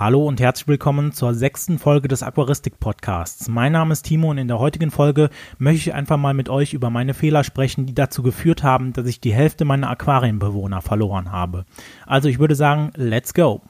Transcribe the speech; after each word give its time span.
Hallo 0.00 0.24
und 0.24 0.38
herzlich 0.38 0.68
willkommen 0.68 1.10
zur 1.10 1.34
sechsten 1.34 1.80
Folge 1.80 2.06
des 2.06 2.22
Aquaristik 2.22 2.78
Podcasts. 2.78 3.48
Mein 3.48 3.72
Name 3.72 3.92
ist 3.92 4.02
Timo 4.02 4.30
und 4.30 4.38
in 4.38 4.46
der 4.46 4.60
heutigen 4.60 4.92
Folge 4.92 5.28
möchte 5.58 5.90
ich 5.90 5.92
einfach 5.92 6.16
mal 6.16 6.34
mit 6.34 6.48
euch 6.48 6.72
über 6.72 6.88
meine 6.88 7.14
Fehler 7.14 7.42
sprechen, 7.42 7.84
die 7.84 7.96
dazu 7.96 8.22
geführt 8.22 8.62
haben, 8.62 8.92
dass 8.92 9.08
ich 9.08 9.20
die 9.20 9.34
Hälfte 9.34 9.64
meiner 9.64 9.90
Aquarienbewohner 9.90 10.82
verloren 10.82 11.32
habe. 11.32 11.64
Also 12.06 12.28
ich 12.28 12.38
würde 12.38 12.54
sagen, 12.54 12.92
let's 12.94 13.34
go. 13.34 13.60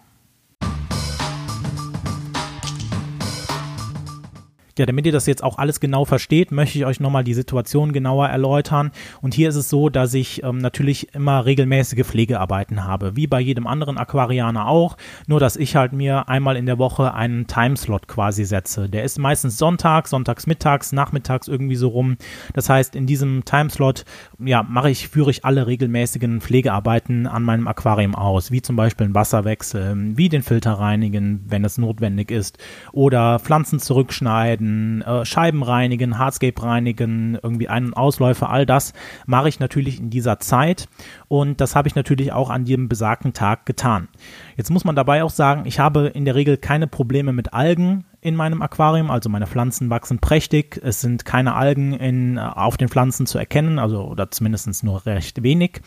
Ja, 4.78 4.86
damit 4.86 5.06
ihr 5.06 5.12
das 5.12 5.26
jetzt 5.26 5.42
auch 5.42 5.58
alles 5.58 5.80
genau 5.80 6.04
versteht, 6.04 6.52
möchte 6.52 6.78
ich 6.78 6.86
euch 6.86 7.00
nochmal 7.00 7.24
die 7.24 7.34
Situation 7.34 7.92
genauer 7.92 8.28
erläutern. 8.28 8.92
Und 9.20 9.34
hier 9.34 9.48
ist 9.48 9.56
es 9.56 9.68
so, 9.68 9.88
dass 9.88 10.14
ich 10.14 10.44
ähm, 10.44 10.58
natürlich 10.58 11.12
immer 11.14 11.44
regelmäßige 11.44 12.06
Pflegearbeiten 12.06 12.84
habe, 12.84 13.16
wie 13.16 13.26
bei 13.26 13.40
jedem 13.40 13.66
anderen 13.66 13.98
Aquarianer 13.98 14.68
auch. 14.68 14.96
Nur, 15.26 15.40
dass 15.40 15.56
ich 15.56 15.74
halt 15.74 15.92
mir 15.92 16.28
einmal 16.28 16.56
in 16.56 16.66
der 16.66 16.78
Woche 16.78 17.12
einen 17.12 17.48
Timeslot 17.48 18.06
quasi 18.06 18.44
setze. 18.44 18.88
Der 18.88 19.02
ist 19.02 19.18
meistens 19.18 19.58
Sonntag, 19.58 20.06
sonntags 20.06 20.46
mittags, 20.46 20.92
nachmittags 20.92 21.48
irgendwie 21.48 21.74
so 21.74 21.88
rum. 21.88 22.16
Das 22.54 22.68
heißt, 22.68 22.94
in 22.94 23.06
diesem 23.06 23.44
Timeslot, 23.44 24.04
ja, 24.38 24.62
mache 24.62 24.90
ich, 24.90 25.08
führe 25.08 25.32
ich 25.32 25.44
alle 25.44 25.66
regelmäßigen 25.66 26.40
Pflegearbeiten 26.40 27.26
an 27.26 27.42
meinem 27.42 27.66
Aquarium 27.66 28.14
aus, 28.14 28.52
wie 28.52 28.62
zum 28.62 28.76
Beispiel 28.76 29.08
ein 29.08 29.14
Wasserwechsel, 29.14 30.16
wie 30.16 30.28
den 30.28 30.42
Filter 30.42 30.74
reinigen, 30.74 31.44
wenn 31.48 31.64
es 31.64 31.78
notwendig 31.78 32.30
ist, 32.30 32.58
oder 32.92 33.40
Pflanzen 33.40 33.80
zurückschneiden, 33.80 34.67
reinigen, 34.68 35.02
äh, 35.02 35.24
Scheiben 35.24 35.62
reinigen, 35.62 36.18
Hardscape 36.18 36.62
reinigen, 36.62 37.38
irgendwie 37.42 37.68
Ein- 37.68 37.86
und 37.86 37.94
Ausläufer, 37.94 38.50
all 38.50 38.66
das 38.66 38.92
mache 39.26 39.48
ich 39.48 39.60
natürlich 39.60 39.98
in 39.98 40.10
dieser 40.10 40.38
Zeit 40.38 40.88
und 41.28 41.60
das 41.60 41.74
habe 41.74 41.88
ich 41.88 41.94
natürlich 41.94 42.32
auch 42.32 42.50
an 42.50 42.66
jedem 42.66 42.88
besagten 42.88 43.32
Tag 43.32 43.66
getan. 43.66 44.08
Jetzt 44.56 44.70
muss 44.70 44.84
man 44.84 44.96
dabei 44.96 45.22
auch 45.24 45.30
sagen, 45.30 45.62
ich 45.66 45.78
habe 45.78 46.08
in 46.08 46.24
der 46.24 46.34
Regel 46.34 46.56
keine 46.56 46.86
Probleme 46.86 47.32
mit 47.32 47.52
Algen 47.52 48.04
in 48.20 48.34
meinem 48.34 48.62
Aquarium, 48.62 49.12
also 49.12 49.28
meine 49.28 49.46
Pflanzen 49.46 49.90
wachsen 49.90 50.18
prächtig, 50.18 50.80
es 50.82 51.00
sind 51.00 51.24
keine 51.24 51.54
Algen 51.54 51.92
in, 51.92 52.38
auf 52.38 52.76
den 52.76 52.88
Pflanzen 52.88 53.26
zu 53.26 53.38
erkennen, 53.38 53.78
also 53.78 54.02
oder 54.02 54.30
zumindest 54.30 54.82
nur 54.82 55.06
recht 55.06 55.44
wenig, 55.44 55.80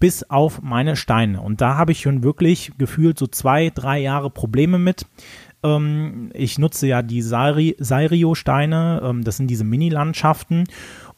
bis 0.00 0.28
auf 0.28 0.60
meine 0.60 0.96
Steine. 0.96 1.40
Und 1.40 1.60
da 1.60 1.76
habe 1.76 1.92
ich 1.92 2.00
schon 2.00 2.24
wirklich 2.24 2.72
gefühlt 2.78 3.16
so 3.16 3.28
zwei, 3.28 3.70
drei 3.70 4.00
Jahre 4.00 4.28
Probleme 4.28 4.78
mit. 4.78 5.06
Ähm, 5.62 6.30
ich 6.34 6.58
nutze 6.58 6.86
ja 6.86 7.02
die 7.02 7.22
Sairio-Steine, 7.22 9.02
ähm, 9.04 9.24
das 9.24 9.36
sind 9.36 9.48
diese 9.48 9.64
Mini-Landschaften 9.64 10.64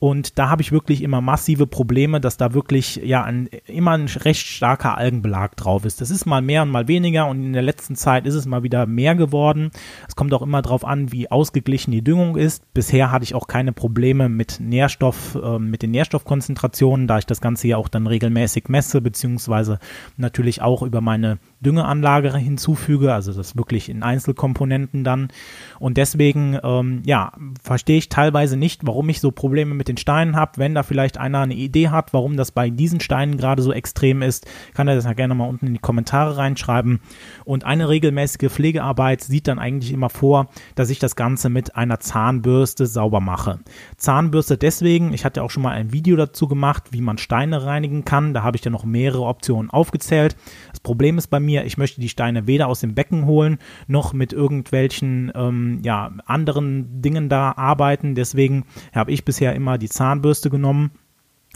und 0.00 0.38
da 0.38 0.48
habe 0.48 0.62
ich 0.62 0.72
wirklich 0.72 1.02
immer 1.02 1.20
massive 1.20 1.66
Probleme, 1.66 2.22
dass 2.22 2.38
da 2.38 2.54
wirklich 2.54 2.96
ja 3.04 3.22
ein, 3.22 3.50
immer 3.66 3.90
ein 3.90 4.06
recht 4.06 4.46
starker 4.46 4.96
Algenbelag 4.96 5.56
drauf 5.56 5.84
ist. 5.84 6.00
Das 6.00 6.10
ist 6.10 6.24
mal 6.24 6.40
mehr 6.40 6.62
und 6.62 6.70
mal 6.70 6.88
weniger 6.88 7.26
und 7.26 7.44
in 7.44 7.52
der 7.52 7.60
letzten 7.60 7.96
Zeit 7.96 8.24
ist 8.24 8.34
es 8.34 8.46
mal 8.46 8.62
wieder 8.62 8.86
mehr 8.86 9.14
geworden. 9.14 9.70
Es 10.08 10.16
kommt 10.16 10.32
auch 10.32 10.40
immer 10.40 10.62
darauf 10.62 10.86
an, 10.86 11.12
wie 11.12 11.30
ausgeglichen 11.30 11.90
die 11.90 12.02
Düngung 12.02 12.38
ist. 12.38 12.72
Bisher 12.72 13.12
hatte 13.12 13.24
ich 13.24 13.34
auch 13.34 13.46
keine 13.46 13.74
Probleme 13.74 14.30
mit 14.30 14.58
Nährstoff, 14.58 15.34
äh, 15.34 15.58
mit 15.58 15.82
den 15.82 15.90
Nährstoffkonzentrationen, 15.90 17.06
da 17.06 17.18
ich 17.18 17.26
das 17.26 17.42
Ganze 17.42 17.68
ja 17.68 17.76
auch 17.76 17.88
dann 17.88 18.06
regelmäßig 18.06 18.70
messe, 18.70 19.02
beziehungsweise 19.02 19.80
natürlich 20.16 20.62
auch 20.62 20.80
über 20.80 21.02
meine 21.02 21.36
Düngeanlage 21.60 22.34
hinzufüge, 22.38 23.12
also 23.12 23.34
das 23.34 23.54
wirklich 23.54 23.90
in 23.90 24.02
Einzelkomponenten 24.02 25.04
dann. 25.04 25.28
Und 25.78 25.98
deswegen, 25.98 26.58
ähm, 26.64 27.02
ja, 27.04 27.32
verstehe 27.62 27.98
ich 27.98 28.08
teilweise 28.08 28.56
nicht, 28.56 28.86
warum 28.86 29.10
ich 29.10 29.20
so 29.20 29.30
Probleme 29.30 29.74
mit 29.74 29.89
den 29.90 29.96
Steinen 29.96 30.36
habe. 30.36 30.52
Wenn 30.56 30.74
da 30.74 30.82
vielleicht 30.82 31.18
einer 31.18 31.40
eine 31.40 31.54
Idee 31.54 31.88
hat, 31.88 32.12
warum 32.12 32.36
das 32.36 32.52
bei 32.52 32.70
diesen 32.70 33.00
Steinen 33.00 33.36
gerade 33.36 33.62
so 33.62 33.72
extrem 33.72 34.22
ist, 34.22 34.46
kann 34.74 34.88
er 34.88 34.94
das 34.94 35.04
ja 35.04 35.12
gerne 35.12 35.34
mal 35.34 35.48
unten 35.48 35.66
in 35.66 35.74
die 35.74 35.80
Kommentare 35.80 36.36
reinschreiben. 36.36 37.00
Und 37.44 37.64
eine 37.64 37.88
regelmäßige 37.88 38.50
Pflegearbeit 38.50 39.22
sieht 39.22 39.48
dann 39.48 39.58
eigentlich 39.58 39.92
immer 39.92 40.10
vor, 40.10 40.48
dass 40.74 40.90
ich 40.90 40.98
das 40.98 41.16
Ganze 41.16 41.48
mit 41.48 41.76
einer 41.76 42.00
Zahnbürste 42.00 42.86
sauber 42.86 43.20
mache. 43.20 43.60
Zahnbürste 43.96 44.56
deswegen, 44.56 45.12
ich 45.12 45.24
hatte 45.24 45.42
auch 45.42 45.50
schon 45.50 45.62
mal 45.62 45.72
ein 45.72 45.92
Video 45.92 46.16
dazu 46.16 46.48
gemacht, 46.48 46.84
wie 46.90 47.00
man 47.00 47.18
Steine 47.18 47.64
reinigen 47.64 48.04
kann. 48.04 48.34
Da 48.34 48.42
habe 48.42 48.56
ich 48.56 48.62
dann 48.62 48.72
noch 48.72 48.84
mehrere 48.84 49.24
Optionen 49.24 49.70
aufgezählt. 49.70 50.36
Das 50.70 50.80
Problem 50.80 51.18
ist 51.18 51.28
bei 51.28 51.40
mir, 51.40 51.64
ich 51.64 51.78
möchte 51.78 52.00
die 52.00 52.08
Steine 52.08 52.46
weder 52.46 52.68
aus 52.68 52.80
dem 52.80 52.94
Becken 52.94 53.26
holen, 53.26 53.58
noch 53.86 54.12
mit 54.12 54.32
irgendwelchen 54.32 55.32
ähm, 55.34 55.80
ja, 55.82 56.12
anderen 56.26 57.02
Dingen 57.02 57.28
da 57.28 57.52
arbeiten. 57.56 58.14
Deswegen 58.14 58.64
habe 58.94 59.12
ich 59.12 59.24
bisher 59.24 59.54
immer 59.54 59.78
die 59.80 59.88
Zahnbürste 59.88 60.50
genommen 60.50 60.92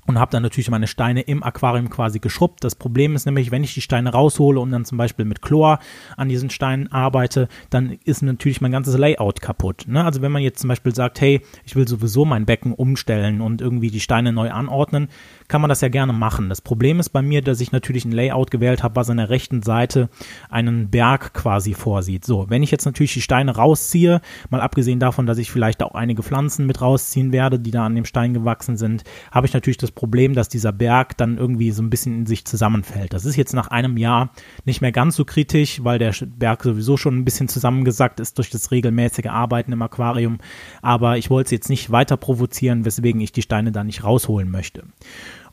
und 0.07 0.19
habe 0.19 0.31
dann 0.31 0.43
natürlich 0.43 0.71
meine 0.71 0.87
Steine 0.87 1.23
im 1.23 1.43
Aquarium 1.43 1.89
quasi 1.89 2.19
geschrubbt. 2.19 2.63
Das 2.63 2.75
Problem 2.75 3.15
ist 3.15 3.27
nämlich, 3.27 3.51
wenn 3.51 3.65
ich 3.65 3.75
die 3.75 3.81
Steine 3.81 4.11
raushole 4.13 4.61
und 4.61 4.71
dann 4.71 4.85
zum 4.85 4.99
Beispiel 4.99 5.25
mit 5.25 5.41
Chlor 5.41 5.79
an 6.17 6.29
diesen 6.29 6.51
Steinen 6.51 6.93
arbeite, 6.93 7.49
dann 7.71 7.99
ist 8.05 8.23
natürlich 8.23 8.61
mein 8.61 8.73
ganzes 8.73 8.97
Layout 8.99 9.41
kaputt. 9.41 9.85
Ne? 9.87 10.05
Also 10.05 10.21
wenn 10.21 10.33
man 10.33 10.43
jetzt 10.43 10.61
zum 10.61 10.69
Beispiel 10.69 10.95
sagt, 10.95 11.21
hey, 11.21 11.41
ich 11.65 11.77
will 11.77 11.89
sowieso 11.89 12.25
mein 12.25 12.47
Becken 12.47 12.73
umstellen 12.73 13.41
und 13.41 13.61
irgendwie 13.61 13.91
die 13.91 14.01
Steine 14.01 14.33
neu 14.33 14.51
anordnen, 14.51 15.09
kann 15.49 15.61
man 15.61 15.69
das 15.69 15.81
ja 15.81 15.89
gerne 15.89 16.13
machen. 16.13 16.49
Das 16.49 16.61
Problem 16.61 17.01
ist 17.01 17.11
bei 17.11 17.23
mir, 17.23 17.43
dass 17.43 17.61
ich 17.61 17.73
natürlich 17.73 18.05
ein 18.05 18.13
Layout 18.13 18.51
gewählt 18.51 18.83
habe, 18.83 18.97
was 18.97 19.11
an 19.11 19.19
der 19.19 19.31
rechten 19.31 19.63
Seite 19.63 20.09
einen 20.49 20.91
Berg 20.91 21.35
quasi 21.35 21.75
vorsieht. 21.75 22.25
So, 22.25 22.49
wenn 22.49 22.63
ich 22.63 22.71
jetzt 22.71 22.87
natürlich 22.87 23.15
die 23.15 23.21
Steine 23.21 23.57
rausziehe, 23.57 24.21
mal 24.51 24.61
abgesehen 24.61 25.01
davon, 25.01 25.27
dass 25.27 25.39
ich 25.39 25.51
vielleicht 25.51 25.83
auch 25.83 25.95
einige 25.95 26.23
Pflanzen 26.23 26.67
mit 26.67 26.81
rausziehen 26.81 27.33
werde, 27.33 27.59
die 27.59 27.71
da 27.71 27.87
an 27.87 27.95
dem 27.95 28.05
Stein 28.05 28.35
gewachsen 28.35 28.77
sind, 28.77 29.05
habe 29.31 29.47
ich 29.47 29.55
natürlich 29.55 29.79
das 29.79 29.91
Problem, 29.91 30.35
dass 30.35 30.49
dieser 30.49 30.73
Berg 30.73 31.17
dann 31.17 31.39
irgendwie 31.39 31.71
so 31.71 31.83
ein 31.83 31.91
bisschen 31.91 32.19
in 32.21 32.27
sich 32.27 32.45
zusammenfällt. 32.45 33.13
Das 33.13 33.25
ist 33.25 33.37
jetzt 33.37 33.55
nach 33.55 33.69
einem 33.69 33.97
Jahr 33.97 34.31
nicht 34.65 34.81
mehr 34.81 34.93
ganz 34.93 35.17
so 35.17 35.25
kritisch, 35.25 35.85
weil 35.85 35.99
der 35.99 36.15
Berg 36.27 36.63
sowieso 36.63 36.97
schon 36.97 37.19
ein 37.19 37.25
bisschen 37.25 37.49
zusammengesackt 37.49 38.21
ist 38.21 38.39
durch 38.39 38.51
das 38.51 38.71
regelmäßige 38.71 39.27
Arbeiten 39.27 39.73
im 39.73 39.83
Aquarium. 39.83 40.39
Aber 40.83 41.19
ich 41.19 41.31
wollte 41.31 41.49
es 41.49 41.53
jetzt 41.53 41.69
nicht 41.69 41.91
weiter 41.91 42.17
provozieren, 42.17 42.85
weswegen 42.85 43.21
ich 43.21 43.33
die 43.33 43.43
Steine 43.43 43.73
da 43.73 43.85
nicht 43.85 44.05
rausholen 44.05 44.51
möchte. 44.51 44.85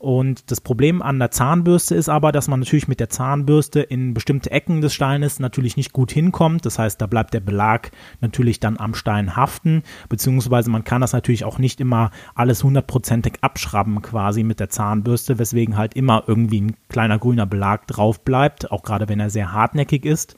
Und 0.02 0.50
das 0.50 0.60
Problem 0.60 1.00
an 1.00 1.20
der 1.20 1.30
Zahnbürste 1.30 1.94
ist 1.94 2.08
aber, 2.08 2.32
dass 2.32 2.48
man 2.48 2.58
natürlich 2.58 2.88
mit 2.88 2.98
der 2.98 3.08
Zahnbürste 3.08 3.82
in 3.82 4.14
bestimmte 4.14 4.50
Ecken 4.50 4.80
des 4.80 4.92
Steines 4.92 5.38
natürlich 5.38 5.76
nicht 5.76 5.92
gut 5.92 6.10
hinkommt. 6.10 6.66
Das 6.66 6.76
heißt, 6.76 7.00
da 7.00 7.06
bleibt 7.06 7.32
der 7.34 7.38
Belag 7.38 7.92
natürlich 8.20 8.58
dann 8.58 8.80
am 8.80 8.94
Stein 8.94 9.36
haften, 9.36 9.84
beziehungsweise 10.08 10.70
man 10.70 10.82
kann 10.82 11.02
das 11.02 11.12
natürlich 11.12 11.44
auch 11.44 11.60
nicht 11.60 11.80
immer 11.80 12.10
alles 12.34 12.64
hundertprozentig 12.64 13.34
abschrauben 13.42 14.02
quasi 14.02 14.42
mit 14.42 14.58
der 14.58 14.70
Zahnbürste, 14.70 15.38
weswegen 15.38 15.76
halt 15.76 15.94
immer 15.94 16.24
irgendwie 16.26 16.62
ein 16.62 16.76
kleiner 16.88 17.20
grüner 17.20 17.46
Belag 17.46 17.86
drauf 17.86 18.24
bleibt, 18.24 18.72
auch 18.72 18.82
gerade 18.82 19.08
wenn 19.08 19.20
er 19.20 19.30
sehr 19.30 19.52
hartnäckig 19.52 20.04
ist. 20.04 20.34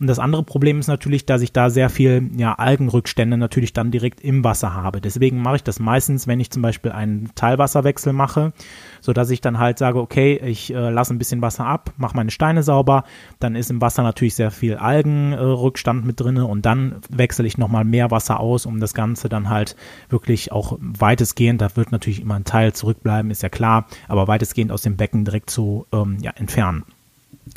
Und 0.00 0.06
das 0.06 0.18
andere 0.18 0.44
Problem 0.44 0.78
ist 0.78 0.86
natürlich, 0.86 1.26
dass 1.26 1.42
ich 1.42 1.52
da 1.52 1.70
sehr 1.70 1.90
viel 1.90 2.30
ja, 2.36 2.54
Algenrückstände 2.54 3.36
natürlich 3.36 3.72
dann 3.72 3.90
direkt 3.90 4.20
im 4.20 4.44
Wasser 4.44 4.74
habe. 4.74 5.00
Deswegen 5.00 5.42
mache 5.42 5.56
ich 5.56 5.64
das 5.64 5.80
meistens, 5.80 6.26
wenn 6.26 6.38
ich 6.38 6.50
zum 6.50 6.62
Beispiel 6.62 6.92
einen 6.92 7.30
Teilwasserwechsel 7.34 8.12
mache, 8.12 8.52
so 9.00 9.12
dass 9.12 9.30
ich 9.30 9.40
dann 9.40 9.58
halt 9.58 9.78
sage, 9.78 9.98
okay, 10.00 10.40
ich 10.44 10.72
äh, 10.72 10.90
lasse 10.90 11.14
ein 11.14 11.18
bisschen 11.18 11.42
Wasser 11.42 11.66
ab, 11.66 11.92
mache 11.96 12.16
meine 12.16 12.30
Steine 12.30 12.62
sauber, 12.62 13.04
dann 13.40 13.56
ist 13.56 13.70
im 13.70 13.80
Wasser 13.80 14.02
natürlich 14.02 14.36
sehr 14.36 14.52
viel 14.52 14.76
Algenrückstand 14.76 16.04
äh, 16.04 16.06
mit 16.06 16.20
drinne 16.20 16.46
und 16.46 16.64
dann 16.64 16.96
wechsle 17.10 17.46
ich 17.46 17.58
nochmal 17.58 17.84
mehr 17.84 18.10
Wasser 18.12 18.38
aus, 18.38 18.66
um 18.66 18.78
das 18.78 18.94
Ganze 18.94 19.28
dann 19.28 19.48
halt 19.48 19.74
wirklich 20.10 20.52
auch 20.52 20.78
weitestgehend, 20.80 21.60
da 21.60 21.74
wird 21.76 21.90
natürlich 21.90 22.20
immer 22.20 22.36
ein 22.36 22.44
Teil 22.44 22.72
zurückbleiben, 22.72 23.30
ist 23.30 23.42
ja 23.42 23.48
klar, 23.48 23.86
aber 24.06 24.28
weitestgehend 24.28 24.70
aus 24.70 24.82
dem 24.82 24.96
Becken 24.96 25.24
direkt 25.24 25.50
zu 25.50 25.86
ähm, 25.92 26.18
ja, 26.20 26.30
entfernen. 26.36 26.84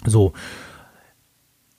So, 0.06 0.34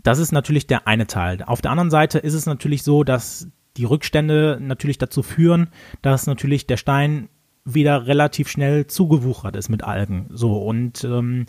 das 0.02 0.18
ist 0.18 0.32
natürlich 0.32 0.66
der 0.66 0.86
eine 0.86 1.06
Teil. 1.06 1.42
Auf 1.44 1.60
der 1.60 1.70
anderen 1.70 1.90
Seite 1.90 2.18
ist 2.18 2.34
es 2.34 2.46
natürlich 2.46 2.82
so, 2.82 3.04
dass 3.04 3.48
die 3.76 3.84
Rückstände 3.84 4.58
natürlich 4.60 4.98
dazu 4.98 5.22
führen, 5.22 5.68
dass 6.02 6.26
natürlich 6.26 6.66
der 6.66 6.76
Stein 6.76 7.28
wieder 7.64 8.06
relativ 8.06 8.48
schnell 8.48 8.86
zugewuchert 8.86 9.56
ist 9.56 9.68
mit 9.68 9.84
Algen. 9.84 10.26
So 10.30 10.58
und 10.58 11.04
ähm, 11.04 11.46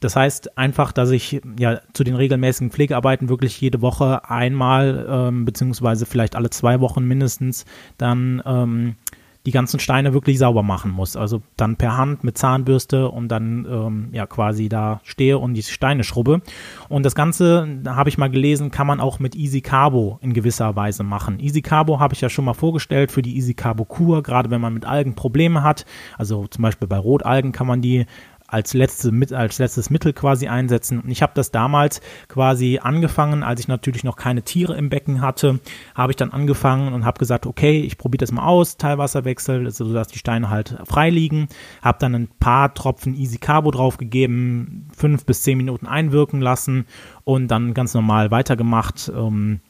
das 0.00 0.16
heißt 0.16 0.56
einfach, 0.56 0.92
dass 0.92 1.10
ich 1.10 1.42
ja 1.58 1.80
zu 1.92 2.04
den 2.04 2.14
regelmäßigen 2.14 2.70
Pflegearbeiten 2.70 3.28
wirklich 3.28 3.60
jede 3.60 3.82
Woche 3.82 4.30
einmal 4.30 5.06
ähm, 5.08 5.44
beziehungsweise 5.44 6.06
vielleicht 6.06 6.36
alle 6.36 6.48
zwei 6.48 6.80
Wochen 6.80 7.04
mindestens 7.04 7.66
dann 7.98 8.42
ähm, 8.46 8.96
die 9.46 9.52
ganzen 9.52 9.80
Steine 9.80 10.12
wirklich 10.12 10.38
sauber 10.38 10.62
machen 10.62 10.90
muss. 10.90 11.16
Also 11.16 11.40
dann 11.56 11.76
per 11.76 11.96
Hand 11.96 12.24
mit 12.24 12.36
Zahnbürste 12.36 13.08
und 13.08 13.28
dann 13.28 13.66
ähm, 13.70 14.08
ja 14.12 14.26
quasi 14.26 14.68
da 14.68 15.00
stehe 15.02 15.38
und 15.38 15.54
die 15.54 15.62
Steine 15.62 16.04
schrubbe. 16.04 16.42
Und 16.88 17.06
das 17.06 17.14
Ganze, 17.14 17.66
da 17.82 17.96
habe 17.96 18.10
ich 18.10 18.18
mal 18.18 18.28
gelesen, 18.28 18.70
kann 18.70 18.86
man 18.86 19.00
auch 19.00 19.18
mit 19.18 19.34
Easy 19.34 19.62
Carbo 19.62 20.18
in 20.20 20.34
gewisser 20.34 20.76
Weise 20.76 21.04
machen. 21.04 21.40
Easy 21.40 21.62
Carbo 21.62 22.00
habe 22.00 22.12
ich 22.12 22.20
ja 22.20 22.28
schon 22.28 22.44
mal 22.44 22.54
vorgestellt 22.54 23.10
für 23.10 23.22
die 23.22 23.36
Easy 23.36 23.54
Carbo 23.54 23.84
Kur, 23.86 24.22
gerade 24.22 24.50
wenn 24.50 24.60
man 24.60 24.74
mit 24.74 24.84
Algen 24.84 25.14
Probleme 25.14 25.62
hat. 25.62 25.86
Also 26.18 26.46
zum 26.46 26.62
Beispiel 26.62 26.88
bei 26.88 26.98
Rotalgen 26.98 27.52
kann 27.52 27.66
man 27.66 27.80
die 27.80 28.04
als, 28.50 28.74
letzte, 28.74 29.12
als 29.32 29.58
letztes 29.58 29.90
Mittel 29.90 30.12
quasi 30.12 30.48
einsetzen. 30.48 31.00
Und 31.00 31.10
ich 31.10 31.22
habe 31.22 31.32
das 31.34 31.50
damals 31.50 32.00
quasi 32.28 32.80
angefangen, 32.82 33.42
als 33.42 33.60
ich 33.60 33.68
natürlich 33.68 34.04
noch 34.04 34.16
keine 34.16 34.42
Tiere 34.42 34.76
im 34.76 34.90
Becken 34.90 35.20
hatte, 35.20 35.60
habe 35.94 36.12
ich 36.12 36.16
dann 36.16 36.32
angefangen 36.32 36.92
und 36.92 37.04
habe 37.04 37.18
gesagt, 37.18 37.46
okay, 37.46 37.80
ich 37.80 37.98
probiere 37.98 38.20
das 38.20 38.32
mal 38.32 38.44
aus, 38.44 38.76
Teilwasserwechsel, 38.76 39.70
sodass 39.70 40.08
die 40.08 40.18
Steine 40.18 40.50
halt 40.50 40.76
frei 40.84 41.10
liegen. 41.10 41.48
Habe 41.82 41.98
dann 42.00 42.14
ein 42.14 42.28
paar 42.38 42.74
Tropfen 42.74 43.14
Easy 43.14 43.38
Carbo 43.38 43.70
draufgegeben, 43.70 44.88
fünf 44.96 45.24
bis 45.24 45.42
zehn 45.42 45.56
Minuten 45.56 45.86
einwirken 45.86 46.40
lassen 46.40 46.86
und 47.24 47.48
dann 47.48 47.74
ganz 47.74 47.94
normal 47.94 48.30
weitergemacht. 48.30 49.10
Ähm, 49.14 49.60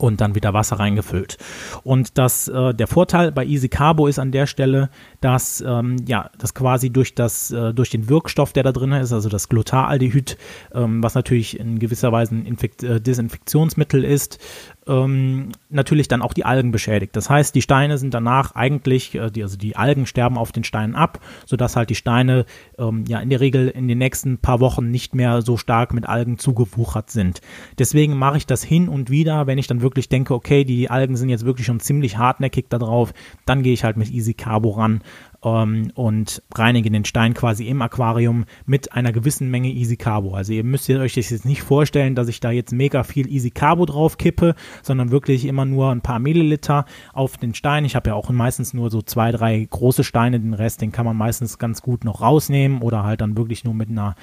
und 0.00 0.20
dann 0.20 0.34
wieder 0.34 0.54
Wasser 0.54 0.78
reingefüllt. 0.78 1.36
Und 1.84 2.16
das, 2.18 2.48
äh, 2.48 2.74
der 2.74 2.86
Vorteil 2.86 3.32
bei 3.32 3.44
Easy 3.44 3.68
Carbo 3.68 4.06
ist 4.06 4.18
an 4.18 4.32
der 4.32 4.46
Stelle, 4.46 4.90
dass 5.20 5.62
ähm, 5.66 5.96
ja, 6.06 6.30
das 6.38 6.54
quasi 6.54 6.90
durch 6.90 7.14
das, 7.14 7.50
äh, 7.50 7.74
durch 7.74 7.90
den 7.90 8.08
Wirkstoff, 8.08 8.52
der 8.52 8.62
da 8.62 8.72
drin 8.72 8.92
ist, 8.92 9.12
also 9.12 9.28
das 9.28 9.48
Glutardehyd, 9.48 10.38
ähm, 10.74 11.02
was 11.02 11.14
natürlich 11.14 11.58
in 11.58 11.78
gewisser 11.78 12.12
Weise 12.12 12.34
ein 12.34 12.46
Infekt 12.46 12.82
äh, 12.82 13.00
Desinfektionsmittel 13.00 14.04
ist, 14.04 14.38
ähm, 14.86 15.52
natürlich 15.68 16.08
dann 16.08 16.22
auch 16.22 16.32
die 16.32 16.44
Algen 16.44 16.70
beschädigt. 16.72 17.14
Das 17.14 17.28
heißt, 17.28 17.54
die 17.54 17.62
Steine 17.62 17.98
sind 17.98 18.14
danach 18.14 18.54
eigentlich, 18.54 19.14
äh, 19.14 19.30
die, 19.30 19.42
also 19.42 19.56
die 19.56 19.76
Algen 19.76 20.06
sterben 20.06 20.38
auf 20.38 20.52
den 20.52 20.64
Steinen 20.64 20.94
ab, 20.94 21.20
sodass 21.46 21.76
halt 21.76 21.90
die 21.90 21.94
Steine 21.94 22.46
ähm, 22.78 23.04
ja 23.06 23.20
in 23.20 23.30
der 23.30 23.40
Regel 23.40 23.68
in 23.68 23.88
den 23.88 23.98
nächsten 23.98 24.38
paar 24.38 24.60
Wochen 24.60 24.90
nicht 24.90 25.14
mehr 25.14 25.42
so 25.42 25.56
stark 25.56 25.92
mit 25.92 26.08
Algen 26.08 26.38
zugewuchert 26.38 27.10
sind. 27.10 27.40
Deswegen 27.78 28.16
mache 28.16 28.38
ich 28.38 28.46
das 28.46 28.62
hin 28.62 28.88
und 28.88 29.10
wieder, 29.10 29.46
wenn 29.46 29.58
ich 29.58 29.66
dann 29.66 29.82
wirklich 29.82 30.08
denke, 30.08 30.34
okay, 30.34 30.64
die 30.64 30.90
Algen 30.90 31.16
sind 31.16 31.28
jetzt 31.28 31.44
wirklich 31.44 31.66
schon 31.66 31.80
ziemlich 31.80 32.18
hartnäckig 32.18 32.66
da 32.68 32.78
drauf, 32.78 33.12
dann 33.46 33.62
gehe 33.62 33.74
ich 33.74 33.84
halt 33.84 33.96
mit 33.96 34.10
Easy 34.10 34.34
Carbo 34.34 34.70
ran 34.70 35.02
ähm, 35.44 35.90
und 35.94 36.42
reinige 36.54 36.90
den 36.90 37.04
Stein 37.04 37.34
quasi 37.34 37.66
im 37.66 37.82
Aquarium 37.82 38.44
mit 38.66 38.92
einer 38.92 39.12
gewissen 39.12 39.50
Menge 39.50 39.68
Easy 39.68 39.96
Carbo. 39.96 40.34
Also 40.34 40.52
ihr 40.52 40.64
müsst 40.64 40.88
euch 40.90 41.14
das 41.14 41.30
jetzt 41.30 41.44
nicht 41.44 41.62
vorstellen, 41.62 42.14
dass 42.14 42.28
ich 42.28 42.40
da 42.40 42.50
jetzt 42.50 42.72
mega 42.72 43.02
viel 43.02 43.28
Easy 43.28 43.50
Carbo 43.50 43.86
drauf 43.86 44.18
kippe, 44.18 44.54
sondern 44.82 45.10
wirklich 45.10 45.44
immer 45.44 45.64
nur 45.64 45.90
ein 45.90 46.02
paar 46.02 46.18
Milliliter 46.18 46.84
auf 47.12 47.36
den 47.36 47.54
Stein. 47.54 47.84
Ich 47.84 47.96
habe 47.96 48.10
ja 48.10 48.14
auch 48.14 48.30
meistens 48.30 48.74
nur 48.74 48.90
so 48.90 49.02
zwei, 49.02 49.32
drei 49.32 49.66
große 49.68 50.04
Steine, 50.04 50.40
den 50.40 50.54
Rest, 50.54 50.82
den 50.82 50.92
kann 50.92 51.06
man 51.06 51.16
meistens 51.16 51.58
ganz 51.58 51.82
gut 51.82 52.04
noch 52.04 52.20
rausnehmen 52.20 52.82
oder 52.82 53.04
halt 53.04 53.20
dann 53.20 53.36
wirklich 53.36 53.64
nur 53.64 53.74
mit 53.74 53.88
einer 53.88 54.14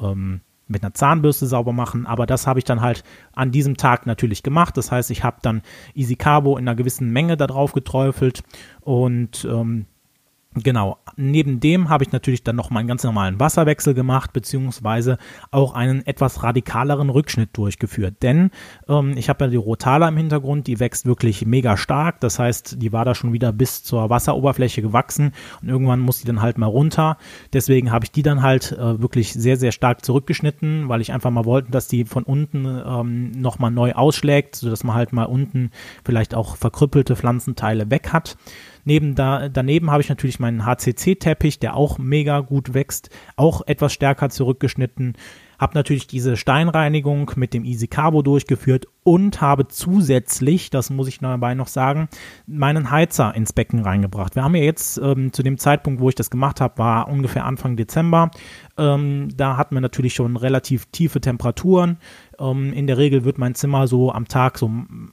ähm, 0.00 0.40
mit 0.66 0.82
einer 0.82 0.94
Zahnbürste 0.94 1.46
sauber 1.46 1.74
machen, 1.74 2.06
aber 2.06 2.24
das 2.24 2.46
habe 2.46 2.58
ich 2.58 2.64
dann 2.64 2.80
halt 2.80 3.04
an 3.34 3.50
diesem 3.50 3.76
Tag 3.76 4.06
natürlich 4.06 4.42
gemacht. 4.42 4.76
Das 4.78 4.90
heißt, 4.90 5.10
ich 5.10 5.22
habe 5.22 5.36
dann 5.42 5.60
Easy 5.94 6.16
Carbo 6.16 6.56
in 6.56 6.66
einer 6.66 6.74
gewissen 6.74 7.10
Menge 7.10 7.36
da 7.36 7.46
drauf 7.46 7.72
geträufelt 7.72 8.42
und 8.80 9.44
ähm, 9.44 9.84
Genau. 10.62 10.98
Neben 11.16 11.58
dem 11.58 11.88
habe 11.88 12.04
ich 12.04 12.12
natürlich 12.12 12.44
dann 12.44 12.54
noch 12.54 12.70
meinen 12.70 12.86
ganz 12.86 13.02
normalen 13.02 13.40
Wasserwechsel 13.40 13.92
gemacht, 13.92 14.32
beziehungsweise 14.32 15.18
auch 15.50 15.74
einen 15.74 16.06
etwas 16.06 16.44
radikaleren 16.44 17.10
Rückschnitt 17.10 17.50
durchgeführt. 17.54 18.22
Denn 18.22 18.50
ähm, 18.88 19.14
ich 19.16 19.28
habe 19.28 19.44
ja 19.44 19.50
die 19.50 19.56
Rotala 19.56 20.08
im 20.08 20.16
Hintergrund, 20.16 20.68
die 20.68 20.78
wächst 20.78 21.06
wirklich 21.06 21.44
mega 21.44 21.76
stark. 21.76 22.20
Das 22.20 22.38
heißt, 22.38 22.80
die 22.80 22.92
war 22.92 23.04
da 23.04 23.16
schon 23.16 23.32
wieder 23.32 23.52
bis 23.52 23.82
zur 23.82 24.10
Wasseroberfläche 24.10 24.80
gewachsen 24.80 25.32
und 25.60 25.68
irgendwann 25.68 25.98
muss 25.98 26.20
die 26.20 26.26
dann 26.26 26.40
halt 26.40 26.56
mal 26.56 26.66
runter. 26.66 27.18
Deswegen 27.52 27.90
habe 27.90 28.04
ich 28.04 28.12
die 28.12 28.22
dann 28.22 28.42
halt 28.42 28.72
äh, 28.72 29.00
wirklich 29.00 29.32
sehr, 29.32 29.56
sehr 29.56 29.72
stark 29.72 30.04
zurückgeschnitten, 30.04 30.88
weil 30.88 31.00
ich 31.00 31.12
einfach 31.12 31.30
mal 31.30 31.46
wollte, 31.46 31.72
dass 31.72 31.88
die 31.88 32.04
von 32.04 32.22
unten 32.22 32.64
ähm, 32.64 33.32
nochmal 33.32 33.72
neu 33.72 33.92
ausschlägt, 33.92 34.54
sodass 34.54 34.84
man 34.84 34.94
halt 34.94 35.12
mal 35.12 35.24
unten 35.24 35.72
vielleicht 36.04 36.32
auch 36.32 36.56
verkrüppelte 36.56 37.16
Pflanzenteile 37.16 37.90
weg 37.90 38.12
hat. 38.12 38.36
Neben 38.84 39.14
da, 39.14 39.48
daneben 39.48 39.90
habe 39.90 40.02
ich 40.02 40.08
natürlich 40.08 40.40
meinen 40.40 40.66
HCC-Teppich, 40.66 41.58
der 41.58 41.76
auch 41.76 41.98
mega 41.98 42.40
gut 42.40 42.74
wächst, 42.74 43.10
auch 43.36 43.62
etwas 43.66 43.92
stärker 43.92 44.30
zurückgeschnitten. 44.30 45.14
Habe 45.58 45.74
natürlich 45.74 46.06
diese 46.06 46.36
Steinreinigung 46.36 47.30
mit 47.36 47.54
dem 47.54 47.64
Easy 47.64 47.86
Carbo 47.86 48.22
durchgeführt 48.22 48.86
und 49.04 49.40
habe 49.42 49.68
zusätzlich, 49.68 50.70
das 50.70 50.90
muss 50.90 51.08
ich 51.08 51.18
dabei 51.18 51.54
noch 51.54 51.68
sagen, 51.68 52.08
meinen 52.46 52.90
Heizer 52.90 53.34
ins 53.34 53.52
Becken 53.52 53.80
reingebracht. 53.80 54.34
Wir 54.34 54.42
haben 54.42 54.54
ja 54.56 54.62
jetzt 54.62 54.98
ähm, 54.98 55.32
zu 55.32 55.42
dem 55.42 55.58
Zeitpunkt, 55.58 56.00
wo 56.00 56.08
ich 56.08 56.14
das 56.14 56.30
gemacht 56.30 56.60
habe, 56.60 56.78
war 56.78 57.08
ungefähr 57.08 57.44
Anfang 57.44 57.76
Dezember. 57.76 58.30
Ähm, 58.76 59.28
da 59.36 59.56
hatten 59.56 59.76
wir 59.76 59.80
natürlich 59.80 60.14
schon 60.14 60.36
relativ 60.36 60.86
tiefe 60.86 61.20
Temperaturen. 61.20 61.98
Ähm, 62.38 62.72
in 62.72 62.86
der 62.86 62.98
Regel 62.98 63.24
wird 63.24 63.38
mein 63.38 63.54
Zimmer 63.54 63.86
so 63.86 64.12
am 64.12 64.26
Tag 64.26 64.58
so 64.58 64.70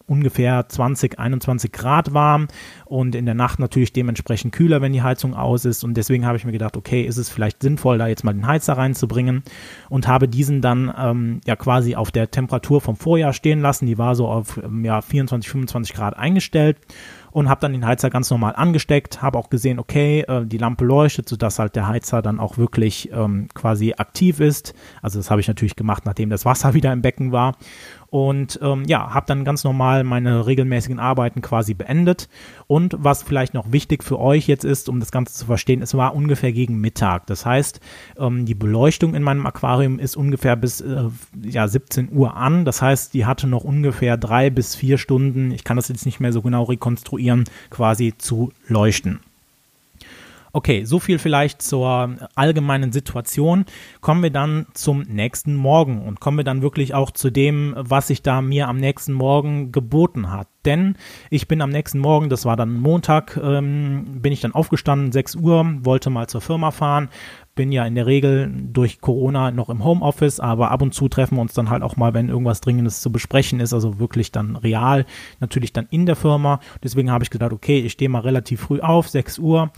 ungefähr 0.08 0.68
20, 0.68 1.20
21 1.20 1.72
Grad 1.72 2.14
warm 2.14 2.48
und 2.86 3.16
in 3.16 3.26
der 3.26 3.36
Nacht 3.36 3.60
natürlich 3.60 3.94
dementsprechend 3.94 4.54
kühler, 4.54 4.82
wenn 4.82 4.94
die 4.94 5.02
Heizung 5.02 5.36
aus 5.36 5.66
ist. 5.66 5.84
Und 5.84 5.96
deswegen 5.96 6.26
habe 6.26 6.38
ich 6.38 6.46
mir 6.46 6.52
gedacht, 6.52 6.78
okay, 6.78 7.04
ist 7.04 7.18
es 7.18 7.30
vielleicht 7.30 7.62
sinnvoll, 7.62 7.98
da 7.98 8.08
jetzt 8.08 8.24
mal 8.24 8.34
den 8.34 8.48
Heizer 8.48 8.74
reinzubringen 8.74 9.44
und 9.90 10.08
habe 10.08 10.28
diesen 10.28 10.62
dann 10.62 10.94
ähm, 10.98 11.42
ja 11.46 11.56
quasi 11.56 11.96
auf 11.96 12.12
der 12.12 12.32
Temperatur 12.32 12.82
vom 12.82 12.96
Vorjahr 12.96 13.34
stehen 13.34 13.62
lassen. 13.62 13.81
Die 13.88 13.98
war 13.98 14.16
so 14.16 14.28
auf 14.28 14.58
ähm, 14.64 14.86
ja, 14.86 15.02
24, 15.02 15.50
25 15.50 15.96
Grad 15.96 16.18
eingestellt 16.18 16.78
und 17.32 17.50
habe 17.50 17.62
dann 17.62 17.72
den 17.72 17.86
Heizer 17.86 18.10
ganz 18.10 18.30
normal 18.30 18.54
angesteckt, 18.56 19.22
habe 19.22 19.38
auch 19.38 19.50
gesehen, 19.50 19.80
okay, 19.80 20.22
äh, 20.22 20.46
die 20.46 20.58
Lampe 20.58 20.86
leuchtet, 20.86 21.30
sodass 21.30 21.60
halt 21.60 21.76
der 21.76 21.88
Heizer 21.88 22.22
dann 22.22 22.40
auch 22.40 22.58
wirklich 22.58 23.10
ähm, 23.12 23.48
quasi 23.54 23.94
aktiv 23.98 24.40
ist. 24.40 24.74
Also 25.02 25.20
das 25.20 25.32
habe 25.32 25.42
ich 25.42 25.48
natürlich 25.48 25.76
gemacht, 25.76 26.06
nachdem 26.06 26.30
das 26.30 26.46
Wasser 26.46 26.74
wieder 26.74 26.92
im 26.92 27.02
Becken 27.02 27.32
war 27.32 27.56
und 28.12 28.60
ähm, 28.62 28.84
ja, 28.86 29.14
habe 29.14 29.26
dann 29.26 29.46
ganz 29.46 29.64
normal 29.64 30.04
meine 30.04 30.46
regelmäßigen 30.46 31.00
Arbeiten 31.00 31.42
quasi 31.42 31.74
beendet. 31.74 32.28
Und 32.68 32.98
was 33.00 33.24
vielleicht 33.24 33.54
noch 33.54 33.72
wichtig 33.72 34.04
für 34.04 34.20
euch 34.20 34.48
jetzt 34.48 34.66
ist, 34.66 34.90
um 34.90 35.00
das 35.00 35.14
Ganze 35.14 35.34
zu 35.34 35.46
verstehen, 35.46 35.82
es 35.82 35.96
war 35.96 36.14
ungefähr 36.14 36.52
gegen 36.52 36.82
Mittag. 36.82 37.26
Das 37.28 37.46
heißt, 37.46 37.80
ähm, 38.18 38.46
die 38.46 38.54
Beleuchtung 38.54 39.16
in 39.16 39.24
meinem 39.24 39.46
Aquarium 39.46 39.98
ist 39.98 40.18
ungefähr 40.18 40.58
bis 40.58 40.82
äh, 40.82 41.06
ja, 41.42 41.70
17 41.70 42.10
Uhr 42.12 42.36
an. 42.36 42.66
Das 42.66 42.82
heißt, 42.82 43.14
die 43.14 43.26
hatte 43.26 43.48
noch 43.48 43.64
ungefähr 43.64 44.18
drei 44.18 44.50
bis 44.50 44.76
vier 44.76 44.98
Stunden, 44.98 45.52
ich 45.52 45.64
kann 45.64 45.78
das 45.78 45.88
jetzt 45.88 46.06
nicht 46.06 46.20
mehr 46.20 46.34
so 46.34 46.42
genau 46.42 46.64
rekonstruieren, 46.64 47.46
quasi 47.70 48.14
zu 48.18 48.52
leuchten. 48.68 49.22
Okay, 50.54 50.84
so 50.84 51.00
viel 51.00 51.18
vielleicht 51.18 51.62
zur 51.62 52.18
allgemeinen 52.36 52.92
Situation. 52.92 53.64
Kommen 54.02 54.22
wir 54.22 54.32
dann 54.32 54.66
zum 54.74 55.04
nächsten 55.04 55.56
Morgen 55.56 56.02
und 56.02 56.20
kommen 56.20 56.38
wir 56.38 56.44
dann 56.44 56.62
wirklich 56.62 56.94
auch 56.94 57.12
zu 57.12 57.30
dem, 57.30 57.74
was 57.78 58.08
sich 58.08 58.22
da 58.22 58.42
mir 58.42 58.68
am 58.68 58.78
nächsten 58.78 59.14
Morgen 59.14 59.72
geboten 59.72 60.30
hat. 60.30 60.48
Denn 60.66 60.96
ich 61.30 61.48
bin 61.48 61.62
am 61.62 61.70
nächsten 61.70 62.00
Morgen, 62.00 62.30
das 62.30 62.46
war 62.46 62.58
dann 62.58 62.78
Montag, 62.78 63.40
ähm, 63.42 64.20
bin 64.22 64.34
ich 64.34 64.42
dann 64.42 64.54
aufgestanden, 64.54 65.14
6 65.14 65.38
Uhr, 65.38 65.66
wollte 65.84 66.10
mal 66.10 66.28
zur 66.28 66.42
Firma 66.42 66.72
fahren, 66.72 67.10
bin 67.56 67.72
ja 67.72 67.86
in 67.86 67.96
der 67.96 68.06
Regel 68.06 68.52
durch 68.72 69.00
Corona 69.00 69.52
noch 69.52 69.70
im 69.70 69.84
Homeoffice, 69.84 70.40
aber 70.42 70.70
ab 70.70 70.82
und 70.82 70.94
zu 70.94 71.08
treffen 71.08 71.38
wir 71.38 71.42
uns 71.42 71.54
dann 71.54 71.70
halt 71.70 71.82
auch 71.82 71.96
mal, 71.96 72.14
wenn 72.14 72.30
irgendwas 72.30 72.62
Dringendes 72.62 73.02
zu 73.02 73.12
besprechen 73.12 73.62
ist, 73.62 73.74
also 73.74 74.00
wirklich 74.00 74.32
dann 74.32 74.58
real, 74.58 75.06
natürlich 75.40 75.72
dann 75.72 75.88
in 75.90 76.06
der 76.06 76.16
Firma. 76.18 76.60
Deswegen 76.84 77.10
habe 77.10 77.24
ich 77.24 77.30
gedacht, 77.30 77.54
okay, 77.54 77.80
ich 77.80 77.94
stehe 77.94 78.10
mal 78.10 78.20
relativ 78.20 78.62
früh 78.62 78.82
auf, 78.82 79.08
6 79.08 79.40
Uhr 79.40 79.72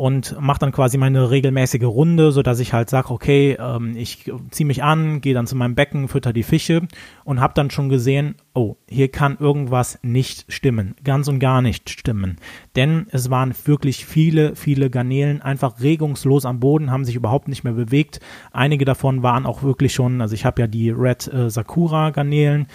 und 0.00 0.40
mache 0.40 0.60
dann 0.60 0.72
quasi 0.72 0.96
meine 0.96 1.30
regelmäßige 1.30 1.84
Runde, 1.84 2.32
so 2.32 2.40
dass 2.40 2.58
ich 2.58 2.72
halt 2.72 2.88
sage, 2.88 3.10
okay, 3.10 3.58
ähm, 3.60 3.94
ich 3.98 4.32
ziehe 4.50 4.66
mich 4.66 4.82
an, 4.82 5.20
gehe 5.20 5.34
dann 5.34 5.46
zu 5.46 5.56
meinem 5.56 5.74
Becken, 5.74 6.08
fütter 6.08 6.32
die 6.32 6.42
Fische 6.42 6.88
und 7.22 7.42
habe 7.42 7.52
dann 7.52 7.70
schon 7.70 7.90
gesehen, 7.90 8.36
oh, 8.54 8.76
hier 8.88 9.08
kann 9.08 9.36
irgendwas 9.38 9.98
nicht 10.00 10.50
stimmen, 10.50 10.94
ganz 11.04 11.28
und 11.28 11.38
gar 11.38 11.60
nicht 11.60 11.90
stimmen, 11.90 12.38
denn 12.76 13.08
es 13.10 13.28
waren 13.28 13.52
wirklich 13.64 14.06
viele, 14.06 14.56
viele 14.56 14.88
Garnelen 14.88 15.42
einfach 15.42 15.82
regungslos 15.82 16.46
am 16.46 16.60
Boden, 16.60 16.90
haben 16.90 17.04
sich 17.04 17.16
überhaupt 17.16 17.48
nicht 17.48 17.64
mehr 17.64 17.74
bewegt. 17.74 18.20
Einige 18.52 18.86
davon 18.86 19.22
waren 19.22 19.44
auch 19.44 19.62
wirklich 19.62 19.92
schon, 19.92 20.22
also 20.22 20.34
ich 20.34 20.46
habe 20.46 20.62
ja 20.62 20.66
die 20.66 20.88
Red 20.88 21.30
äh, 21.30 21.50
Sakura 21.50 22.08
Garnelen, 22.08 22.68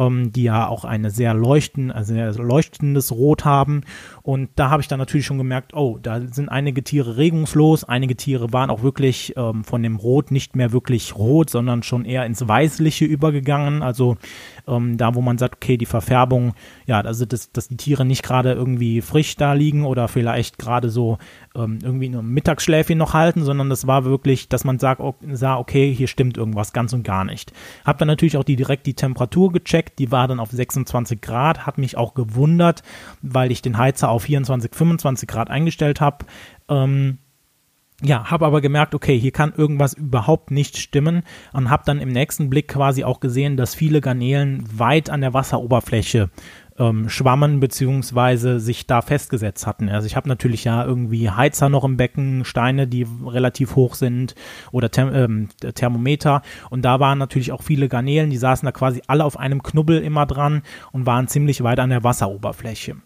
ähm, 0.00 0.32
die 0.32 0.44
ja 0.44 0.66
auch 0.66 0.84
eine 0.84 1.10
sehr 1.10 1.34
leuchten, 1.34 1.92
also 1.92 2.14
sehr 2.14 2.32
leuchtendes 2.32 3.12
Rot 3.12 3.44
haben. 3.44 3.82
Und 4.22 4.50
da 4.56 4.70
habe 4.70 4.80
ich 4.80 4.88
dann 4.88 4.98
natürlich 4.98 5.26
schon 5.26 5.38
gemerkt, 5.38 5.74
oh, 5.74 5.98
da 6.02 6.20
sind 6.20 6.48
einige 6.48 6.82
Tiere 6.82 7.18
regungslos, 7.18 7.84
einige 7.84 8.16
Tiere 8.16 8.52
waren 8.52 8.70
auch 8.70 8.82
wirklich 8.82 9.34
ähm, 9.36 9.62
von 9.62 9.82
dem 9.82 9.96
Rot 9.96 10.30
nicht 10.30 10.56
mehr 10.56 10.72
wirklich 10.72 11.14
rot, 11.14 11.50
sondern 11.50 11.82
schon 11.82 12.04
eher 12.04 12.24
ins 12.24 12.46
Weißliche 12.46 13.04
übergegangen. 13.04 13.82
Also 13.82 14.16
ähm, 14.66 14.96
da, 14.96 15.14
wo 15.14 15.20
man 15.20 15.38
sagt, 15.38 15.56
okay, 15.56 15.76
die 15.76 15.86
Verfärbung, 15.86 16.54
ja, 16.86 17.00
also 17.00 17.26
dass, 17.26 17.52
dass 17.52 17.68
die 17.68 17.76
Tiere 17.76 18.04
nicht 18.04 18.22
gerade 18.22 18.52
irgendwie 18.52 19.02
frisch 19.02 19.36
da 19.36 19.52
liegen 19.52 19.84
oder 19.84 20.08
vielleicht 20.08 20.58
gerade 20.58 20.88
so 20.88 21.18
ähm, 21.54 21.78
irgendwie 21.82 22.08
nur 22.08 22.22
Mittagsschläfchen 22.22 22.98
noch 22.98 23.14
halten, 23.14 23.42
sondern 23.42 23.70
das 23.70 23.86
war 23.86 24.04
wirklich, 24.04 24.48
dass 24.48 24.64
man 24.64 24.78
sagt, 24.78 25.02
sah, 25.32 25.56
okay, 25.56 25.92
hier 25.92 26.06
stimmt 26.06 26.36
irgendwas 26.36 26.72
ganz 26.72 26.92
und 26.92 27.02
gar 27.02 27.24
nicht. 27.24 27.52
Hab 27.84 27.98
dann 27.98 28.08
natürlich 28.08 28.36
auch 28.36 28.44
die, 28.44 28.56
direkt 28.56 28.86
die 28.86 28.94
Temperatur 28.94 29.52
gecheckt, 29.52 29.98
die 29.98 30.12
war 30.12 30.28
dann 30.28 30.40
auf 30.40 30.50
26 30.50 31.20
Grad, 31.20 31.66
hat 31.66 31.78
mich 31.78 31.96
auch 31.96 32.14
gewundert, 32.14 32.82
weil 33.22 33.50
ich 33.50 33.62
den 33.62 33.78
Heizer 33.78 34.10
auf 34.10 34.22
24, 34.22 34.74
25 34.74 35.28
Grad 35.28 35.50
eingestellt 35.50 36.00
habe. 36.00 36.24
Ähm, 36.68 37.18
ja, 38.02 38.30
habe 38.30 38.46
aber 38.46 38.60
gemerkt, 38.60 38.94
okay, 38.94 39.18
hier 39.18 39.32
kann 39.32 39.52
irgendwas 39.54 39.92
überhaupt 39.92 40.50
nicht 40.50 40.78
stimmen 40.78 41.22
und 41.52 41.68
habe 41.68 41.82
dann 41.84 42.00
im 42.00 42.08
nächsten 42.08 42.48
Blick 42.48 42.68
quasi 42.68 43.04
auch 43.04 43.20
gesehen, 43.20 43.58
dass 43.58 43.74
viele 43.74 44.00
Garnelen 44.00 44.64
weit 44.72 45.10
an 45.10 45.20
der 45.20 45.34
Wasseroberfläche 45.34 46.30
ähm, 46.80 47.08
schwammen 47.08 47.60
beziehungsweise 47.60 48.58
sich 48.58 48.86
da 48.86 49.02
festgesetzt 49.02 49.66
hatten. 49.66 49.88
Also 49.88 50.06
ich 50.06 50.16
habe 50.16 50.28
natürlich 50.28 50.64
ja 50.64 50.84
irgendwie 50.84 51.30
Heizer 51.30 51.68
noch 51.68 51.84
im 51.84 51.96
Becken, 51.96 52.44
Steine, 52.44 52.88
die 52.88 53.06
relativ 53.24 53.76
hoch 53.76 53.94
sind 53.94 54.34
oder 54.72 54.90
Therm 54.90 55.14
ähm, 55.14 55.48
Thermometer 55.74 56.42
und 56.70 56.82
da 56.82 56.98
waren 56.98 57.18
natürlich 57.18 57.52
auch 57.52 57.62
viele 57.62 57.88
Garnelen, 57.88 58.30
die 58.30 58.38
saßen 58.38 58.66
da 58.66 58.72
quasi 58.72 59.02
alle 59.06 59.24
auf 59.24 59.38
einem 59.38 59.62
Knubbel 59.62 60.00
immer 60.00 60.26
dran 60.26 60.62
und 60.92 61.06
waren 61.06 61.28
ziemlich 61.28 61.62
weit 61.62 61.78
an 61.78 61.90
der 61.90 62.02
Wasseroberfläche. 62.02 62.96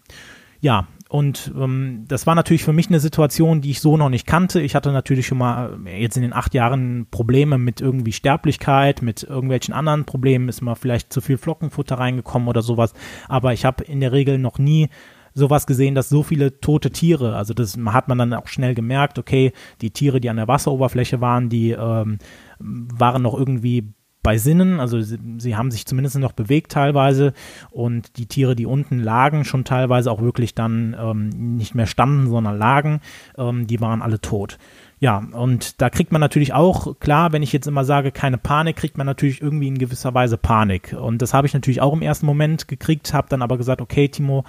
Ja, 0.61 0.87
und 1.07 1.53
ähm, 1.55 2.05
das 2.07 2.25
war 2.25 2.33
natürlich 2.33 2.63
für 2.63 2.73
mich 2.73 2.87
eine 2.87 2.99
Situation, 2.99 3.61
die 3.61 3.71
ich 3.71 3.79
so 3.79 3.95
noch 3.95 4.09
nicht 4.09 4.25
kannte. 4.25 4.59
Ich 4.61 4.73
hatte 4.73 4.91
natürlich 4.91 5.27
schon 5.27 5.37
mal 5.37 5.77
äh, 5.85 6.01
jetzt 6.01 6.17
in 6.17 6.23
den 6.23 6.33
acht 6.33 6.53
Jahren 6.55 7.07
Probleme 7.11 7.57
mit 7.59 7.79
irgendwie 7.79 8.11
Sterblichkeit, 8.11 9.03
mit 9.03 9.21
irgendwelchen 9.23 9.73
anderen 9.73 10.05
Problemen, 10.05 10.49
ist 10.49 10.61
mal 10.61 10.75
vielleicht 10.75 11.13
zu 11.13 11.21
viel 11.21 11.37
Flockenfutter 11.37 11.99
reingekommen 11.99 12.47
oder 12.47 12.63
sowas. 12.63 12.93
Aber 13.27 13.53
ich 13.53 13.65
habe 13.65 13.83
in 13.83 13.99
der 13.99 14.13
Regel 14.13 14.39
noch 14.39 14.57
nie 14.57 14.89
sowas 15.35 15.67
gesehen, 15.67 15.93
dass 15.93 16.09
so 16.09 16.23
viele 16.23 16.59
tote 16.59 16.91
Tiere, 16.91 17.35
also 17.35 17.53
das 17.53 17.77
hat 17.87 18.07
man 18.07 18.17
dann 18.17 18.33
auch 18.33 18.47
schnell 18.47 18.73
gemerkt, 18.73 19.19
okay, 19.19 19.51
die 19.81 19.91
Tiere, 19.91 20.21
die 20.21 20.29
an 20.29 20.37
der 20.37 20.47
Wasseroberfläche 20.47 21.19
waren, 21.21 21.49
die 21.49 21.71
ähm, 21.71 22.17
waren 22.57 23.21
noch 23.21 23.37
irgendwie 23.37 23.93
bei 24.25 24.39
Sinnen, 24.39 24.79
also 24.79 24.99
sie, 24.99 25.19
sie, 25.37 25.55
haben 25.55 25.69
sich 25.69 25.85
zumindest 25.85 26.17
noch 26.17 26.31
bewegt 26.31 26.71
teilweise 26.71 27.33
und 27.69 28.17
die 28.17 28.25
Tiere, 28.25 28.55
die 28.55 28.65
unten 28.65 28.97
lagen, 28.97 29.45
schon 29.45 29.65
teilweise 29.65 30.11
auch 30.11 30.19
wirklich 30.19 30.55
dann 30.55 30.95
ähm, 30.99 31.29
nicht 31.57 31.75
mehr 31.75 31.85
standen, 31.85 32.27
sondern 32.27 32.57
lagen, 32.57 33.01
ähm, 33.37 33.67
die 33.67 33.79
waren 33.81 34.01
alle 34.01 34.19
tot. 34.19 34.57
Ja, 34.99 35.23
und 35.33 35.79
da 35.79 35.91
kriegt 35.91 36.11
man 36.11 36.21
natürlich 36.21 36.53
auch, 36.53 36.99
klar, 36.99 37.33
wenn 37.33 37.43
ich 37.43 37.53
jetzt 37.53 37.67
immer 37.67 37.85
sage, 37.85 38.11
keine 38.11 38.39
Panik, 38.39 38.77
kriegt 38.77 38.97
man 38.97 39.05
natürlich 39.05 39.43
irgendwie 39.43 39.67
in 39.67 39.77
gewisser 39.77 40.15
Weise 40.15 40.37
Panik. 40.37 40.95
Und 40.99 41.21
das 41.21 41.35
habe 41.35 41.45
ich 41.45 41.53
natürlich 41.53 41.81
auch 41.81 41.93
im 41.93 42.01
ersten 42.01 42.25
Moment 42.25 42.67
gekriegt, 42.67 43.13
habe 43.13 43.29
dann 43.29 43.43
aber 43.43 43.59
gesagt, 43.59 43.79
okay, 43.79 44.07
Timo, 44.07 44.43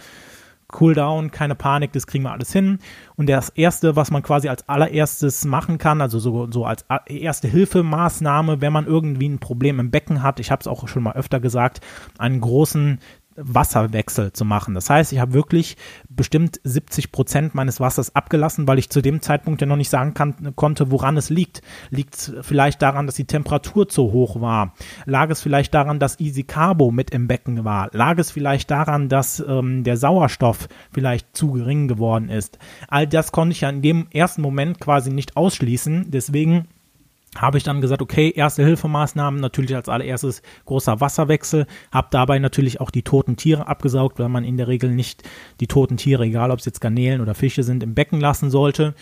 cool 0.80 0.94
down, 0.94 1.30
keine 1.30 1.54
Panik, 1.54 1.92
das 1.92 2.06
kriegen 2.06 2.25
wir 2.25 2.32
alles 2.32 2.52
hin. 2.52 2.78
Und 3.16 3.28
das 3.28 3.50
erste, 3.50 3.96
was 3.96 4.11
man 4.11 4.23
quasi 4.23 4.49
als 4.49 4.68
allererstes 4.68 5.44
machen 5.44 5.78
kann, 5.78 6.00
also 6.00 6.18
so, 6.18 6.50
so 6.50 6.64
als 6.64 6.85
erste 7.06 7.49
Hilfemaßnahme, 7.49 8.61
wenn 8.61 8.73
man 8.73 8.87
irgendwie 8.87 9.28
ein 9.28 9.38
Problem 9.38 9.80
im 9.80 9.90
Becken 9.90 10.23
hat, 10.23 10.40
ich 10.40 10.50
habe 10.50 10.61
es 10.61 10.66
auch 10.66 10.88
schon 10.88 11.02
mal 11.02 11.14
öfter 11.14 11.40
gesagt, 11.40 11.80
einen 12.18 12.40
großen 12.40 12.99
Wasserwechsel 13.37 14.33
zu 14.33 14.45
machen. 14.45 14.75
Das 14.75 14.90
heißt, 14.90 15.12
ich 15.12 15.19
habe 15.19 15.33
wirklich 15.33 15.76
bestimmt 16.09 16.61
70 16.64 17.12
Prozent 17.12 17.55
meines 17.55 17.81
Wassers 17.81 18.14
abgelassen, 18.14 18.66
weil 18.66 18.78
ich 18.78 18.90
zu 18.90 19.02
dem 19.02 19.21
Zeitpunkt 19.21 19.61
ja 19.61 19.66
noch 19.66 19.76
nicht 19.76 19.90
sagen 19.90 20.14
kann, 20.14 20.55
konnte, 20.57 20.90
woran 20.90 21.16
es 21.16 21.31
liegt. 21.31 21.62
Liegt 21.90 22.14
es 22.14 22.33
vielleicht 22.43 22.83
daran, 22.83 23.07
dass 23.07 23.16
die 23.16 23.25
Temperatur 23.25 23.88
zu 23.88 24.12
hoch 24.12 24.40
war? 24.40 24.75
Lag 25.05 25.31
es 25.31 25.40
vielleicht 25.40 25.75
daran, 25.75 25.99
dass 25.99 26.21
Easy 26.21 26.43
Carbo 26.43 26.90
mit 26.90 27.11
im 27.11 27.28
Becken 27.28 27.64
war? 27.64 27.90
Lag 27.93 28.19
es 28.19 28.31
vielleicht 28.31 28.71
daran, 28.71 29.09
dass 29.09 29.40
ähm, 29.47 29.85
der 29.85 29.97
Sauerstoff 29.97 30.69
vielleicht 30.93 31.37
zu 31.37 31.52
gering 31.52 31.88
geworden 31.88 32.28
ist? 32.28 32.59
All 32.88 33.07
das 33.07 33.33
konnte 33.33 33.52
ich 33.52 33.62
ja 33.62 33.71
in 33.71 33.83
dem 33.83 34.07
ersten 34.11 34.43
Moment 34.43 34.81
quasi 34.81 35.11
nicht 35.11 35.37
ausschließen. 35.37 36.11
Deswegen 36.11 36.69
habe 37.37 37.59
ich 37.59 37.64
dann 37.64 37.80
gesagt, 37.80 38.02
okay, 38.02 38.33
erste 38.35 38.64
Hilfemaßnahmen, 38.64 39.40
natürlich 39.40 39.75
als 39.75 39.88
allererstes 39.88 40.42
großer 40.64 41.00
Wasserwechsel, 41.00 41.66
habe 41.92 42.09
dabei 42.11 42.38
natürlich 42.38 42.80
auch 42.80 42.90
die 42.90 43.02
toten 43.02 43.37
Tiere 43.37 43.66
abgesaugt, 43.66 44.18
weil 44.18 44.28
man 44.28 44.45
in 44.45 44.56
der 44.56 44.68
Regel 44.68 44.90
nicht 44.90 45.23
die 45.61 45.66
toten 45.66 45.97
Tiere, 45.97 46.25
egal 46.25 46.50
ob 46.50 46.61
es 46.61 46.64
jetzt 46.64 46.80
Garnelen 46.80 47.21
oder 47.21 47.35
Fische 47.35 47.62
sind, 47.62 47.83
im 47.83 47.95
Becken 47.95 48.21
lassen 48.21 48.50
sollte 48.50 48.95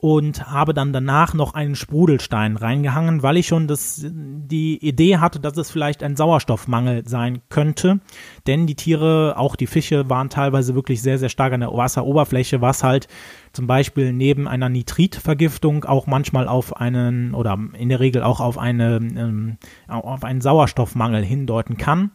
und 0.00 0.48
habe 0.48 0.74
dann 0.74 0.92
danach 0.92 1.34
noch 1.34 1.54
einen 1.54 1.74
Sprudelstein 1.74 2.56
reingehangen, 2.56 3.24
weil 3.24 3.36
ich 3.36 3.48
schon 3.48 3.66
das, 3.66 4.00
die 4.06 4.78
Idee 4.78 5.18
hatte, 5.18 5.40
dass 5.40 5.56
es 5.56 5.72
vielleicht 5.72 6.04
ein 6.04 6.14
Sauerstoffmangel 6.14 7.06
sein 7.08 7.40
könnte. 7.48 7.98
Denn 8.46 8.68
die 8.68 8.76
Tiere, 8.76 9.34
auch 9.36 9.56
die 9.56 9.66
Fische, 9.66 10.08
waren 10.08 10.30
teilweise 10.30 10.76
wirklich 10.76 11.02
sehr, 11.02 11.18
sehr 11.18 11.28
stark 11.28 11.52
an 11.52 11.60
der 11.60 11.72
Wasseroberfläche, 11.72 12.60
was 12.60 12.84
halt 12.84 13.08
zum 13.52 13.66
Beispiel 13.66 14.12
neben 14.12 14.46
einer 14.46 14.68
Nitritvergiftung 14.68 15.84
auch 15.84 16.06
manchmal 16.06 16.46
auf 16.46 16.76
einen 16.76 17.34
oder 17.34 17.58
in 17.76 17.88
der 17.88 17.98
Regel 17.98 18.22
auch 18.22 18.38
auf, 18.38 18.56
eine, 18.56 18.98
ähm, 18.98 19.56
auf 19.88 20.22
einen 20.22 20.40
Sauerstoffmangel 20.40 21.24
hindeuten 21.24 21.76
kann. 21.76 22.12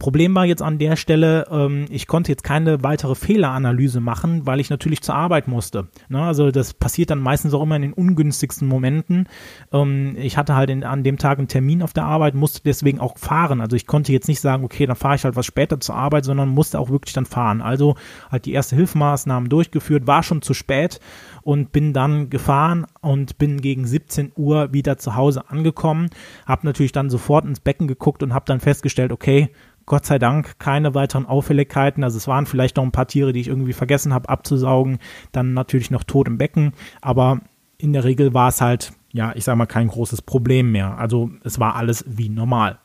Problem 0.00 0.34
war 0.34 0.46
jetzt 0.46 0.62
an 0.62 0.78
der 0.78 0.96
Stelle, 0.96 1.46
ähm, 1.50 1.84
ich 1.90 2.06
konnte 2.06 2.32
jetzt 2.32 2.42
keine 2.42 2.82
weitere 2.82 3.14
Fehleranalyse 3.14 4.00
machen, 4.00 4.46
weil 4.46 4.58
ich 4.58 4.70
natürlich 4.70 5.02
zur 5.02 5.14
Arbeit 5.14 5.46
musste. 5.46 5.88
Ne? 6.08 6.22
Also 6.22 6.50
das 6.50 6.72
passiert 6.72 7.10
dann 7.10 7.20
meistens 7.20 7.52
auch 7.52 7.62
immer 7.62 7.76
in 7.76 7.82
den 7.82 7.92
ungünstigsten 7.92 8.66
Momenten. 8.66 9.28
Ähm, 9.72 10.16
ich 10.16 10.38
hatte 10.38 10.56
halt 10.56 10.70
in, 10.70 10.84
an 10.84 11.04
dem 11.04 11.18
Tag 11.18 11.36
einen 11.36 11.48
Termin 11.48 11.82
auf 11.82 11.92
der 11.92 12.06
Arbeit, 12.06 12.34
musste 12.34 12.62
deswegen 12.64 12.98
auch 12.98 13.18
fahren. 13.18 13.60
Also 13.60 13.76
ich 13.76 13.86
konnte 13.86 14.10
jetzt 14.10 14.26
nicht 14.26 14.40
sagen, 14.40 14.64
okay, 14.64 14.86
dann 14.86 14.96
fahre 14.96 15.16
ich 15.16 15.24
halt 15.24 15.36
was 15.36 15.44
später 15.44 15.78
zur 15.80 15.96
Arbeit, 15.96 16.24
sondern 16.24 16.48
musste 16.48 16.80
auch 16.80 16.88
wirklich 16.88 17.12
dann 17.12 17.26
fahren. 17.26 17.60
Also 17.60 17.94
halt 18.32 18.46
die 18.46 18.52
erste 18.54 18.76
Hilfemaßnahmen 18.76 19.50
durchgeführt, 19.50 20.06
war 20.06 20.22
schon 20.22 20.40
zu 20.40 20.54
spät 20.54 20.98
und 21.42 21.72
bin 21.72 21.92
dann 21.92 22.30
gefahren 22.30 22.86
und 23.02 23.36
bin 23.36 23.60
gegen 23.60 23.86
17 23.86 24.32
Uhr 24.34 24.72
wieder 24.72 24.96
zu 24.96 25.14
Hause 25.14 25.50
angekommen. 25.50 26.08
Habe 26.46 26.66
natürlich 26.66 26.92
dann 26.92 27.10
sofort 27.10 27.44
ins 27.44 27.60
Becken 27.60 27.86
geguckt 27.86 28.22
und 28.22 28.32
habe 28.32 28.46
dann 28.46 28.60
festgestellt, 28.60 29.12
okay, 29.12 29.50
Gott 29.86 30.06
sei 30.06 30.18
Dank 30.18 30.58
keine 30.58 30.94
weiteren 30.94 31.26
Auffälligkeiten. 31.26 32.04
Also 32.04 32.16
es 32.16 32.28
waren 32.28 32.46
vielleicht 32.46 32.76
noch 32.76 32.84
ein 32.84 32.92
paar 32.92 33.08
Tiere, 33.08 33.32
die 33.32 33.40
ich 33.40 33.48
irgendwie 33.48 33.72
vergessen 33.72 34.14
habe 34.14 34.28
abzusaugen. 34.28 34.98
Dann 35.32 35.54
natürlich 35.54 35.90
noch 35.90 36.04
tot 36.04 36.28
im 36.28 36.38
Becken. 36.38 36.72
Aber 37.00 37.40
in 37.78 37.92
der 37.92 38.04
Regel 38.04 38.34
war 38.34 38.48
es 38.48 38.60
halt, 38.60 38.92
ja, 39.12 39.32
ich 39.34 39.44
sag 39.44 39.56
mal, 39.56 39.66
kein 39.66 39.88
großes 39.88 40.22
Problem 40.22 40.72
mehr. 40.72 40.98
Also 40.98 41.30
es 41.44 41.58
war 41.58 41.76
alles 41.76 42.04
wie 42.06 42.28
normal. 42.28 42.78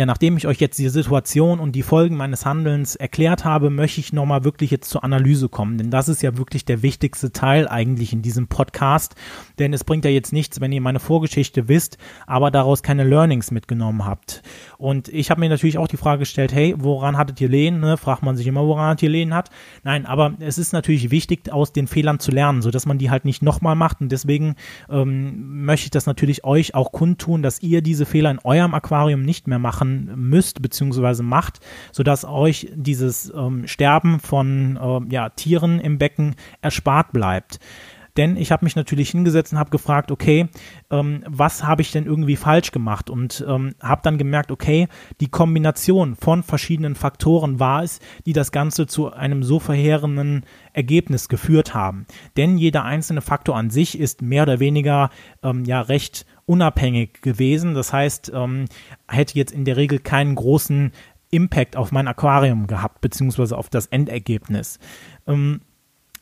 Ja, 0.00 0.06
nachdem 0.06 0.38
ich 0.38 0.46
euch 0.46 0.58
jetzt 0.60 0.78
die 0.78 0.88
Situation 0.88 1.60
und 1.60 1.72
die 1.72 1.82
Folgen 1.82 2.16
meines 2.16 2.46
Handelns 2.46 2.96
erklärt 2.96 3.44
habe, 3.44 3.68
möchte 3.68 4.00
ich 4.00 4.14
nochmal 4.14 4.44
wirklich 4.44 4.70
jetzt 4.70 4.88
zur 4.88 5.04
Analyse 5.04 5.50
kommen. 5.50 5.76
Denn 5.76 5.90
das 5.90 6.08
ist 6.08 6.22
ja 6.22 6.38
wirklich 6.38 6.64
der 6.64 6.80
wichtigste 6.80 7.32
Teil 7.32 7.68
eigentlich 7.68 8.14
in 8.14 8.22
diesem 8.22 8.46
Podcast. 8.46 9.14
Denn 9.58 9.74
es 9.74 9.84
bringt 9.84 10.06
ja 10.06 10.10
jetzt 10.10 10.32
nichts, 10.32 10.62
wenn 10.62 10.72
ihr 10.72 10.80
meine 10.80 11.00
Vorgeschichte 11.00 11.68
wisst, 11.68 11.98
aber 12.26 12.50
daraus 12.50 12.82
keine 12.82 13.04
Learnings 13.04 13.50
mitgenommen 13.50 14.06
habt. 14.06 14.42
Und 14.78 15.08
ich 15.08 15.30
habe 15.30 15.40
mir 15.40 15.50
natürlich 15.50 15.76
auch 15.76 15.86
die 15.86 15.98
Frage 15.98 16.20
gestellt, 16.20 16.54
hey, 16.54 16.74
woran 16.78 17.18
hattet 17.18 17.38
ihr 17.42 17.50
Lehen? 17.50 17.80
Ne? 17.80 17.98
Fragt 17.98 18.22
man 18.22 18.38
sich 18.38 18.46
immer, 18.46 18.66
woran 18.66 18.92
hat 18.92 19.02
ihr 19.02 19.10
Lehen 19.10 19.34
hat. 19.34 19.50
Nein, 19.82 20.06
aber 20.06 20.32
es 20.40 20.56
ist 20.56 20.72
natürlich 20.72 21.10
wichtig, 21.10 21.52
aus 21.52 21.74
den 21.74 21.86
Fehlern 21.86 22.20
zu 22.20 22.30
lernen, 22.30 22.62
sodass 22.62 22.86
man 22.86 22.96
die 22.96 23.10
halt 23.10 23.26
nicht 23.26 23.42
nochmal 23.42 23.74
macht. 23.74 24.00
Und 24.00 24.10
deswegen 24.12 24.54
ähm, 24.88 25.66
möchte 25.66 25.84
ich 25.84 25.90
das 25.90 26.06
natürlich 26.06 26.42
euch 26.42 26.74
auch 26.74 26.90
kundtun, 26.90 27.42
dass 27.42 27.60
ihr 27.60 27.82
diese 27.82 28.06
Fehler 28.06 28.30
in 28.30 28.38
eurem 28.38 28.72
Aquarium 28.72 29.20
nicht 29.20 29.46
mehr 29.46 29.58
macht 29.58 29.89
machen 29.90 30.30
müsst 30.30 30.62
beziehungsweise 30.62 31.22
macht, 31.22 31.60
sodass 31.92 32.24
euch 32.24 32.68
dieses 32.74 33.32
ähm, 33.34 33.66
Sterben 33.66 34.20
von 34.20 34.78
äh, 34.80 35.12
ja, 35.12 35.28
Tieren 35.30 35.80
im 35.80 35.98
Becken 35.98 36.36
erspart 36.60 37.12
bleibt. 37.12 37.58
Denn 38.16 38.36
ich 38.36 38.50
habe 38.50 38.64
mich 38.64 38.74
natürlich 38.74 39.10
hingesetzt 39.10 39.52
und 39.52 39.60
habe 39.60 39.70
gefragt, 39.70 40.10
okay, 40.10 40.48
ähm, 40.90 41.22
was 41.28 41.62
habe 41.62 41.80
ich 41.82 41.92
denn 41.92 42.06
irgendwie 42.06 42.34
falsch 42.34 42.72
gemacht? 42.72 43.08
Und 43.08 43.44
ähm, 43.48 43.76
habe 43.80 44.00
dann 44.02 44.18
gemerkt, 44.18 44.50
okay, 44.50 44.88
die 45.20 45.28
Kombination 45.28 46.16
von 46.16 46.42
verschiedenen 46.42 46.96
Faktoren 46.96 47.60
war 47.60 47.84
es, 47.84 48.00
die 48.26 48.32
das 48.32 48.50
Ganze 48.50 48.88
zu 48.88 49.12
einem 49.12 49.44
so 49.44 49.60
verheerenden 49.60 50.44
Ergebnis 50.72 51.28
geführt 51.28 51.72
haben. 51.72 52.04
Denn 52.36 52.58
jeder 52.58 52.84
einzelne 52.84 53.20
Faktor 53.20 53.56
an 53.56 53.70
sich 53.70 53.98
ist 53.98 54.22
mehr 54.22 54.42
oder 54.42 54.58
weniger 54.58 55.10
ähm, 55.44 55.64
ja 55.64 55.80
recht 55.80 56.26
unabhängig 56.50 57.22
gewesen. 57.22 57.74
Das 57.74 57.92
heißt, 57.92 58.32
ähm, 58.34 58.64
hätte 59.06 59.38
jetzt 59.38 59.52
in 59.52 59.64
der 59.64 59.76
Regel 59.76 60.00
keinen 60.00 60.34
großen 60.34 60.90
Impact 61.30 61.76
auf 61.76 61.92
mein 61.92 62.08
Aquarium 62.08 62.66
gehabt, 62.66 63.00
beziehungsweise 63.00 63.56
auf 63.56 63.68
das 63.68 63.86
Endergebnis. 63.86 64.80
Ähm, 65.28 65.60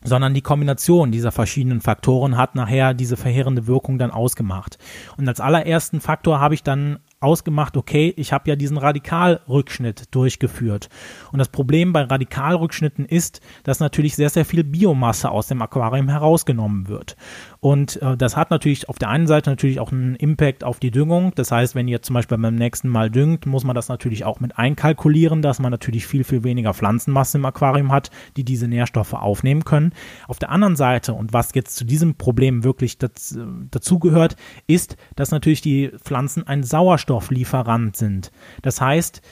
sondern 0.05 0.35
die 0.35 0.43
Kombination 0.43 1.11
dieser 1.11 1.33
verschiedenen 1.33 1.81
Faktoren 1.81 2.37
hat 2.37 2.55
nachher 2.55 2.93
diese 2.93 3.17
verheerende 3.17 3.67
Wirkung 3.67 3.99
dann 3.99 4.11
ausgemacht. 4.11 4.79
Und 5.17 5.27
als 5.27 5.41
allerersten 5.41 6.03
Faktor 6.03 6.41
habe 6.41 6.55
ich 6.55 6.63
dann 6.63 6.99
ausgemacht, 7.21 7.77
okay, 7.77 8.13
ich 8.17 8.33
habe 8.33 8.49
ja 8.49 8.57
diesen 8.57 8.77
Radikalrückschnitt 8.77 10.15
durchgeführt. 10.15 10.89
Und 11.33 11.39
das 11.39 11.49
Problem 11.49 11.93
bei 11.93 12.03
Radikalrückschnitten 12.03 13.07
ist, 13.07 13.41
dass 13.65 13.81
natürlich 13.81 14.15
sehr, 14.15 14.31
sehr 14.31 14.45
viel 14.45 14.63
Biomasse 14.63 15.31
aus 15.31 15.49
dem 15.49 15.61
Aquarium 15.61 16.09
herausgenommen 16.09 16.89
wird. 16.89 17.17
Und 17.61 18.01
äh, 18.03 18.17
das 18.17 18.37
hat 18.37 18.51
natürlich 18.51 18.89
auf 18.89 18.99
der 18.99 19.09
einen 19.09 19.27
Seite 19.27 19.51
natürlich 19.51 19.81
auch 19.81 19.91
einen 19.91 20.15
Impact 20.15 20.63
auf 20.63 20.79
die 20.79 20.93
Düngung. 20.93 21.33
Das 21.35 21.51
heißt, 21.51 21.75
wenn 21.75 21.89
ihr 21.89 22.03
zum 22.03 22.15
Beispiel 22.15 22.39
beim 22.39 22.55
nächsten 22.55 22.89
Mal 22.89 23.11
düngt, 23.11 23.47
muss 23.47 23.65
man 23.65 23.75
das 23.75 23.89
natürlich 23.89 24.25
auch 24.25 24.39
mit 24.39 24.57
einkalkulieren, 24.57 25.43
dass 25.43 25.59
man 25.59 25.73
natürlich 25.73 26.07
viel, 26.07 26.23
viel 26.23 26.45
weniger 26.45 26.73
Pflanzenmasse 26.73 27.39
im 27.39 27.45
Aquarium 27.45 27.91
hat, 27.91 28.11
die 28.37 28.45
diese 28.45 28.69
Nährstoffe 28.69 29.15
aufnehmen 29.15 29.65
können. 29.65 29.93
Auf 30.29 30.39
der 30.39 30.51
anderen 30.51 30.77
Seite, 30.77 31.15
und 31.15 31.33
was 31.33 31.53
jetzt 31.55 31.75
zu 31.75 31.85
diesem 31.85 32.15
Problem 32.15 32.63
wirklich 32.63 32.99
dazu, 32.99 33.45
dazugehört, 33.71 34.37
ist, 34.69 34.97
dass 35.17 35.33
natürlich 35.33 35.61
die 35.61 35.91
Pflanzen 35.99 36.47
ein 36.47 36.63
Sauerstofflieferant 37.09 37.97
sind. 37.97 38.31
Das 38.63 38.81
heißt, 38.81 39.23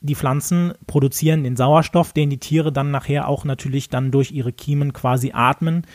die 0.00 0.14
Pflanzen 0.14 0.72
produzieren 0.86 1.44
den 1.44 1.56
Sauerstoff, 1.56 2.12
den 2.12 2.30
die 2.30 2.38
Tiere 2.38 2.72
dann 2.72 2.90
nachher 2.90 3.28
auch 3.28 3.44
natürlich 3.44 3.88
dann 3.88 4.10
durch 4.10 4.32
ihre 4.32 4.52
Kiemen 4.52 4.92
quasi 4.92 5.32
atmen 5.34 5.86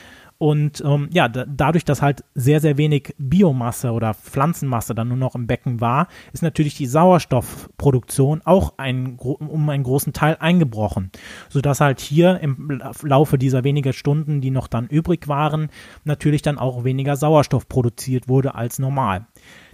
Und 0.41 0.81
ähm, 0.83 1.07
ja, 1.13 1.27
da, 1.27 1.45
dadurch, 1.47 1.85
dass 1.85 2.01
halt 2.01 2.23
sehr, 2.33 2.61
sehr 2.61 2.75
wenig 2.77 3.13
Biomasse 3.19 3.91
oder 3.91 4.15
Pflanzenmasse 4.15 4.95
dann 4.95 5.09
nur 5.09 5.17
noch 5.17 5.35
im 5.35 5.45
Becken 5.45 5.81
war, 5.81 6.07
ist 6.33 6.41
natürlich 6.41 6.73
die 6.73 6.87
Sauerstoffproduktion 6.87 8.41
auch 8.43 8.73
ein, 8.77 9.17
um 9.19 9.69
einen 9.69 9.83
großen 9.83 10.13
Teil 10.13 10.37
eingebrochen. 10.39 11.11
Sodass 11.49 11.79
halt 11.79 11.99
hier 11.99 12.39
im 12.39 12.81
Laufe 13.03 13.37
dieser 13.37 13.63
wenigen 13.63 13.93
Stunden, 13.93 14.41
die 14.41 14.49
noch 14.49 14.67
dann 14.67 14.87
übrig 14.87 15.27
waren, 15.27 15.69
natürlich 16.05 16.41
dann 16.41 16.57
auch 16.57 16.83
weniger 16.83 17.17
Sauerstoff 17.17 17.69
produziert 17.69 18.27
wurde 18.27 18.55
als 18.55 18.79
normal. 18.79 19.27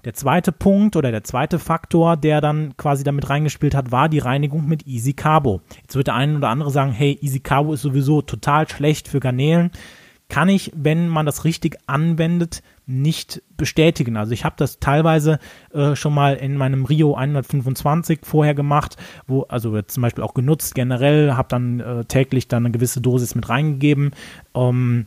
Der 0.04 0.16
zweite 0.16 0.52
Punkt 0.52 0.98
oder 0.98 1.12
der 1.12 1.24
zweite 1.24 1.60
Faktor, 1.60 2.18
der 2.18 2.42
dann 2.42 2.76
quasi 2.76 3.06
damit 3.06 3.30
reingespielt 3.30 3.74
hat, 3.74 3.94
war 3.94 4.10
die 4.10 4.20
Reinigung 4.20 4.68
mit 4.68 4.86
Easy 4.86 5.14
Carbo. 5.14 5.62
Jetzt 5.84 5.96
wird 5.96 6.08
der 6.08 6.16
eine 6.16 6.36
oder 6.36 6.50
andere 6.50 6.72
sagen, 6.72 6.92
hey, 6.92 7.18
Easy 7.22 7.40
Carbo 7.40 7.72
ist 7.72 7.84
sowieso 7.84 8.22
total 8.22 8.68
schlecht 8.68 9.08
für 9.08 9.22
Garnelen 9.22 9.72
kann 10.30 10.50
ich, 10.50 10.72
wenn 10.76 11.08
man 11.08 11.26
das 11.26 11.46
richtig 11.46 11.78
anwendet, 11.88 12.62
nicht 12.86 13.42
bestätigen. 13.56 14.18
Also 14.18 14.34
ich 14.34 14.46
habe 14.46 14.56
das 14.58 14.80
teilweise 14.80 15.40
äh, 15.74 15.96
schon 15.96 16.14
mal 16.14 16.36
in 16.36 16.58
meinem 16.58 16.86
Rio 16.86 17.16
125 17.16 18.20
vorher 18.24 18.54
gemacht, 18.54 18.98
wo 19.26 19.44
also 19.44 19.82
zum 19.82 20.02
Beispiel 20.02 20.24
auch 20.24 20.34
genutzt 20.34 20.76
generell, 20.76 21.34
habe 21.34 21.48
dann 21.50 21.80
äh, 21.80 22.06
täglich 22.06 22.48
dann 22.48 22.66
eine 22.66 22.72
gewisse 22.72 23.02
Dosis 23.02 23.36
mit 23.36 23.48
reingegeben. 23.48 24.12
Ähm, 24.54 25.06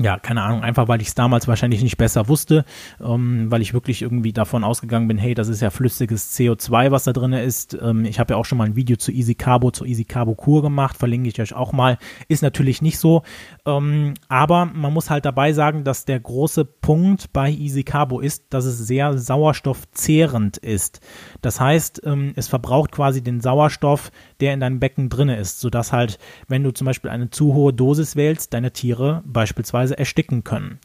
ja, 0.00 0.18
keine 0.18 0.42
Ahnung, 0.42 0.62
einfach 0.62 0.86
weil 0.86 1.02
ich 1.02 1.08
es 1.08 1.14
damals 1.14 1.48
wahrscheinlich 1.48 1.82
nicht 1.82 1.96
besser 1.96 2.28
wusste, 2.28 2.64
ähm, 3.00 3.50
weil 3.50 3.62
ich 3.62 3.74
wirklich 3.74 4.02
irgendwie 4.02 4.32
davon 4.32 4.62
ausgegangen 4.62 5.08
bin, 5.08 5.18
hey, 5.18 5.34
das 5.34 5.48
ist 5.48 5.60
ja 5.60 5.70
flüssiges 5.70 6.36
CO2, 6.38 6.92
was 6.92 7.04
da 7.04 7.12
drin 7.12 7.32
ist. 7.32 7.76
Ähm, 7.80 8.04
ich 8.04 8.20
habe 8.20 8.34
ja 8.34 8.36
auch 8.36 8.44
schon 8.44 8.58
mal 8.58 8.66
ein 8.66 8.76
Video 8.76 8.96
zu 8.96 9.10
Easy 9.10 9.34
Carbo, 9.34 9.72
zu 9.72 9.84
Easy 9.84 10.04
Carbo 10.04 10.36
Kur 10.36 10.62
gemacht, 10.62 10.96
verlinke 10.96 11.28
ich 11.28 11.40
euch 11.40 11.52
auch 11.52 11.72
mal. 11.72 11.98
Ist 12.28 12.42
natürlich 12.42 12.80
nicht 12.80 12.98
so, 12.98 13.22
ähm, 13.66 14.14
aber 14.28 14.66
man 14.66 14.92
muss 14.92 15.10
halt 15.10 15.24
dabei 15.24 15.52
sagen, 15.52 15.82
dass 15.82 16.04
der 16.04 16.20
große 16.20 16.64
Punkt 16.64 17.32
bei 17.32 17.50
Easy 17.50 17.82
Carbo 17.82 18.20
ist, 18.20 18.44
dass 18.50 18.66
es 18.66 18.78
sehr 18.78 19.18
sauerstoffzehrend 19.18 20.58
ist. 20.58 21.00
Das 21.42 21.60
heißt, 21.60 22.02
ähm, 22.04 22.34
es 22.36 22.46
verbraucht 22.46 22.92
quasi 22.92 23.20
den 23.20 23.40
Sauerstoff, 23.40 24.12
der 24.40 24.54
in 24.54 24.60
deinem 24.60 24.78
Becken 24.78 25.08
drin 25.08 25.28
ist, 25.28 25.58
sodass 25.58 25.92
halt, 25.92 26.20
wenn 26.46 26.62
du 26.62 26.70
zum 26.70 26.84
Beispiel 26.84 27.10
eine 27.10 27.30
zu 27.30 27.54
hohe 27.54 27.72
Dosis 27.72 28.14
wählst, 28.14 28.54
deine 28.54 28.72
Tiere 28.72 29.22
beispielsweise 29.26 29.87
ersticken 29.94 30.44
können. 30.44 30.78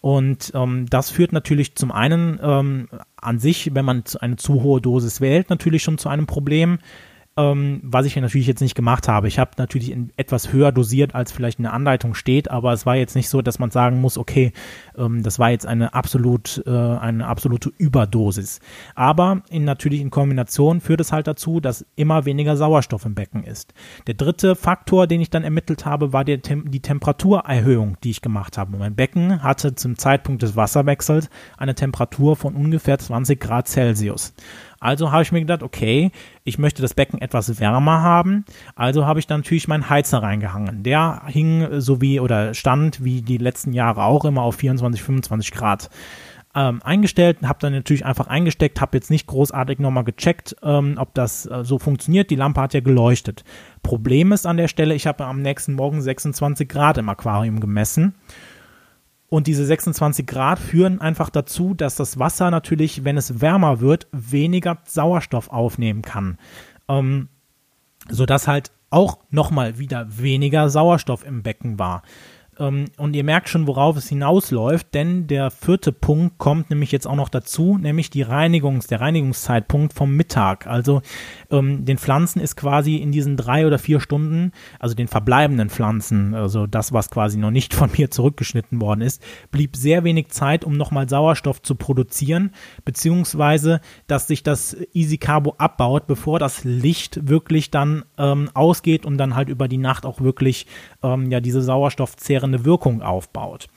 Und 0.00 0.50
ähm, 0.54 0.86
das 0.90 1.10
führt 1.10 1.32
natürlich 1.32 1.76
zum 1.76 1.92
einen 1.92 2.40
ähm, 2.42 2.88
an 3.16 3.38
sich, 3.38 3.72
wenn 3.74 3.84
man 3.84 4.02
eine 4.20 4.36
zu 4.36 4.62
hohe 4.62 4.80
Dosis 4.80 5.20
wählt, 5.20 5.48
natürlich 5.48 5.84
schon 5.84 5.96
zu 5.96 6.08
einem 6.08 6.26
Problem 6.26 6.78
ähm, 7.36 7.80
was 7.82 8.04
ich 8.04 8.14
natürlich 8.16 8.46
jetzt 8.46 8.60
nicht 8.60 8.74
gemacht 8.74 9.08
habe. 9.08 9.26
Ich 9.26 9.38
habe 9.38 9.52
natürlich 9.56 9.96
etwas 10.16 10.52
höher 10.52 10.70
dosiert, 10.70 11.14
als 11.14 11.32
vielleicht 11.32 11.58
in 11.58 11.62
der 11.62 11.72
Anleitung 11.72 12.14
steht, 12.14 12.50
aber 12.50 12.72
es 12.72 12.84
war 12.84 12.96
jetzt 12.96 13.16
nicht 13.16 13.28
so, 13.28 13.40
dass 13.40 13.58
man 13.58 13.70
sagen 13.70 14.00
muss, 14.00 14.18
okay, 14.18 14.52
ähm, 14.98 15.22
das 15.22 15.38
war 15.38 15.50
jetzt 15.50 15.66
eine 15.66 15.94
absolut, 15.94 16.62
äh, 16.66 16.70
eine 16.70 17.26
absolute 17.26 17.72
Überdosis. 17.78 18.60
Aber 18.94 19.42
in, 19.48 19.64
natürlich 19.64 20.02
in 20.02 20.10
Kombination 20.10 20.80
führt 20.82 21.00
es 21.00 21.12
halt 21.12 21.26
dazu, 21.26 21.60
dass 21.60 21.86
immer 21.96 22.26
weniger 22.26 22.56
Sauerstoff 22.56 23.06
im 23.06 23.14
Becken 23.14 23.44
ist. 23.44 23.72
Der 24.06 24.14
dritte 24.14 24.54
Faktor, 24.54 25.06
den 25.06 25.22
ich 25.22 25.30
dann 25.30 25.44
ermittelt 25.44 25.86
habe, 25.86 26.12
war 26.12 26.24
der, 26.24 26.36
die 26.36 26.80
Temperaturerhöhung, 26.80 27.96
die 28.04 28.10
ich 28.10 28.20
gemacht 28.20 28.58
habe. 28.58 28.76
Mein 28.76 28.94
Becken 28.94 29.42
hatte 29.42 29.74
zum 29.74 29.96
Zeitpunkt 29.96 30.42
des 30.42 30.54
Wasserwechsels 30.54 31.30
eine 31.56 31.74
Temperatur 31.74 32.36
von 32.36 32.54
ungefähr 32.54 32.98
20 32.98 33.40
Grad 33.40 33.68
Celsius. 33.68 34.34
Also 34.82 35.12
habe 35.12 35.22
ich 35.22 35.30
mir 35.30 35.40
gedacht, 35.40 35.62
okay, 35.62 36.10
ich 36.42 36.58
möchte 36.58 36.82
das 36.82 36.94
Becken 36.94 37.20
etwas 37.20 37.60
wärmer 37.60 38.02
haben. 38.02 38.44
Also 38.74 39.06
habe 39.06 39.20
ich 39.20 39.28
dann 39.28 39.40
natürlich 39.40 39.68
meinen 39.68 39.88
Heizer 39.88 40.22
reingehangen. 40.22 40.82
Der 40.82 41.22
hing 41.26 41.80
so 41.80 42.00
wie 42.00 42.18
oder 42.18 42.52
stand 42.52 43.04
wie 43.04 43.22
die 43.22 43.38
letzten 43.38 43.72
Jahre 43.72 44.02
auch 44.02 44.24
immer 44.24 44.42
auf 44.42 44.56
24, 44.56 45.00
25 45.00 45.52
Grad. 45.52 45.88
Ähm, 46.54 46.82
eingestellt, 46.82 47.38
habe 47.44 47.60
dann 47.60 47.72
natürlich 47.72 48.04
einfach 48.04 48.26
eingesteckt, 48.26 48.80
habe 48.80 48.98
jetzt 48.98 49.10
nicht 49.10 49.26
großartig 49.26 49.78
nochmal 49.78 50.04
gecheckt, 50.04 50.56
ähm, 50.62 50.96
ob 50.98 51.14
das 51.14 51.46
äh, 51.46 51.64
so 51.64 51.78
funktioniert. 51.78 52.30
Die 52.30 52.36
Lampe 52.36 52.60
hat 52.60 52.74
ja 52.74 52.80
geleuchtet. 52.80 53.44
Problem 53.82 54.32
ist 54.32 54.46
an 54.46 54.58
der 54.58 54.68
Stelle, 54.68 54.94
ich 54.94 55.06
habe 55.06 55.24
am 55.24 55.40
nächsten 55.40 55.74
Morgen 55.74 56.02
26 56.02 56.68
Grad 56.68 56.98
im 56.98 57.08
Aquarium 57.08 57.60
gemessen 57.60 58.14
und 59.32 59.46
diese 59.46 59.64
26 59.64 60.26
Grad 60.26 60.58
führen 60.58 61.00
einfach 61.00 61.30
dazu, 61.30 61.72
dass 61.72 61.96
das 61.96 62.18
Wasser 62.18 62.50
natürlich, 62.50 63.02
wenn 63.02 63.16
es 63.16 63.40
wärmer 63.40 63.80
wird, 63.80 64.06
weniger 64.12 64.82
Sauerstoff 64.84 65.48
aufnehmen 65.48 66.02
kann. 66.02 66.36
Ähm, 66.86 67.30
sodass 68.10 68.46
halt 68.46 68.72
auch 68.90 69.20
nochmal 69.30 69.78
wieder 69.78 70.06
weniger 70.18 70.68
Sauerstoff 70.68 71.24
im 71.24 71.42
Becken 71.42 71.78
war. 71.78 72.02
Ähm, 72.62 72.86
und 72.96 73.14
ihr 73.14 73.24
merkt 73.24 73.48
schon, 73.48 73.66
worauf 73.66 73.96
es 73.96 74.08
hinausläuft, 74.08 74.94
denn 74.94 75.26
der 75.26 75.50
vierte 75.50 75.92
Punkt 75.92 76.38
kommt 76.38 76.70
nämlich 76.70 76.92
jetzt 76.92 77.06
auch 77.06 77.16
noch 77.16 77.28
dazu, 77.28 77.76
nämlich 77.76 78.08
die 78.08 78.22
Reinigungs, 78.22 78.86
der 78.86 79.00
Reinigungszeitpunkt 79.00 79.92
vom 79.92 80.14
Mittag. 80.16 80.66
Also 80.66 81.02
ähm, 81.50 81.84
den 81.84 81.98
Pflanzen 81.98 82.40
ist 82.40 82.56
quasi 82.56 82.96
in 82.96 83.10
diesen 83.10 83.36
drei 83.36 83.66
oder 83.66 83.78
vier 83.78 84.00
Stunden, 84.00 84.52
also 84.78 84.94
den 84.94 85.08
verbleibenden 85.08 85.70
Pflanzen, 85.70 86.34
also 86.34 86.66
das, 86.66 86.92
was 86.92 87.10
quasi 87.10 87.36
noch 87.38 87.50
nicht 87.50 87.74
von 87.82 87.90
mir 87.96 88.10
zurückgeschnitten 88.10 88.80
worden 88.80 89.00
ist, 89.00 89.22
blieb 89.50 89.76
sehr 89.76 90.04
wenig 90.04 90.28
Zeit, 90.28 90.64
um 90.64 90.76
nochmal 90.76 91.08
Sauerstoff 91.08 91.60
zu 91.62 91.74
produzieren, 91.74 92.52
beziehungsweise, 92.84 93.80
dass 94.06 94.28
sich 94.28 94.42
das 94.42 94.76
Easy 94.92 95.18
Carbo 95.18 95.54
abbaut, 95.58 96.06
bevor 96.06 96.38
das 96.38 96.62
Licht 96.64 97.28
wirklich 97.28 97.70
dann 97.70 98.04
ähm, 98.18 98.50
ausgeht 98.54 99.04
und 99.04 99.18
dann 99.18 99.34
halt 99.34 99.48
über 99.48 99.66
die 99.66 99.78
Nacht 99.78 100.06
auch 100.06 100.20
wirklich 100.20 100.66
ähm, 101.02 101.30
ja 101.30 101.40
diese 101.40 101.62
sauerstoffzehrende 102.52 102.64
Wirkung 102.64 103.02
aufbaut. 103.02 103.68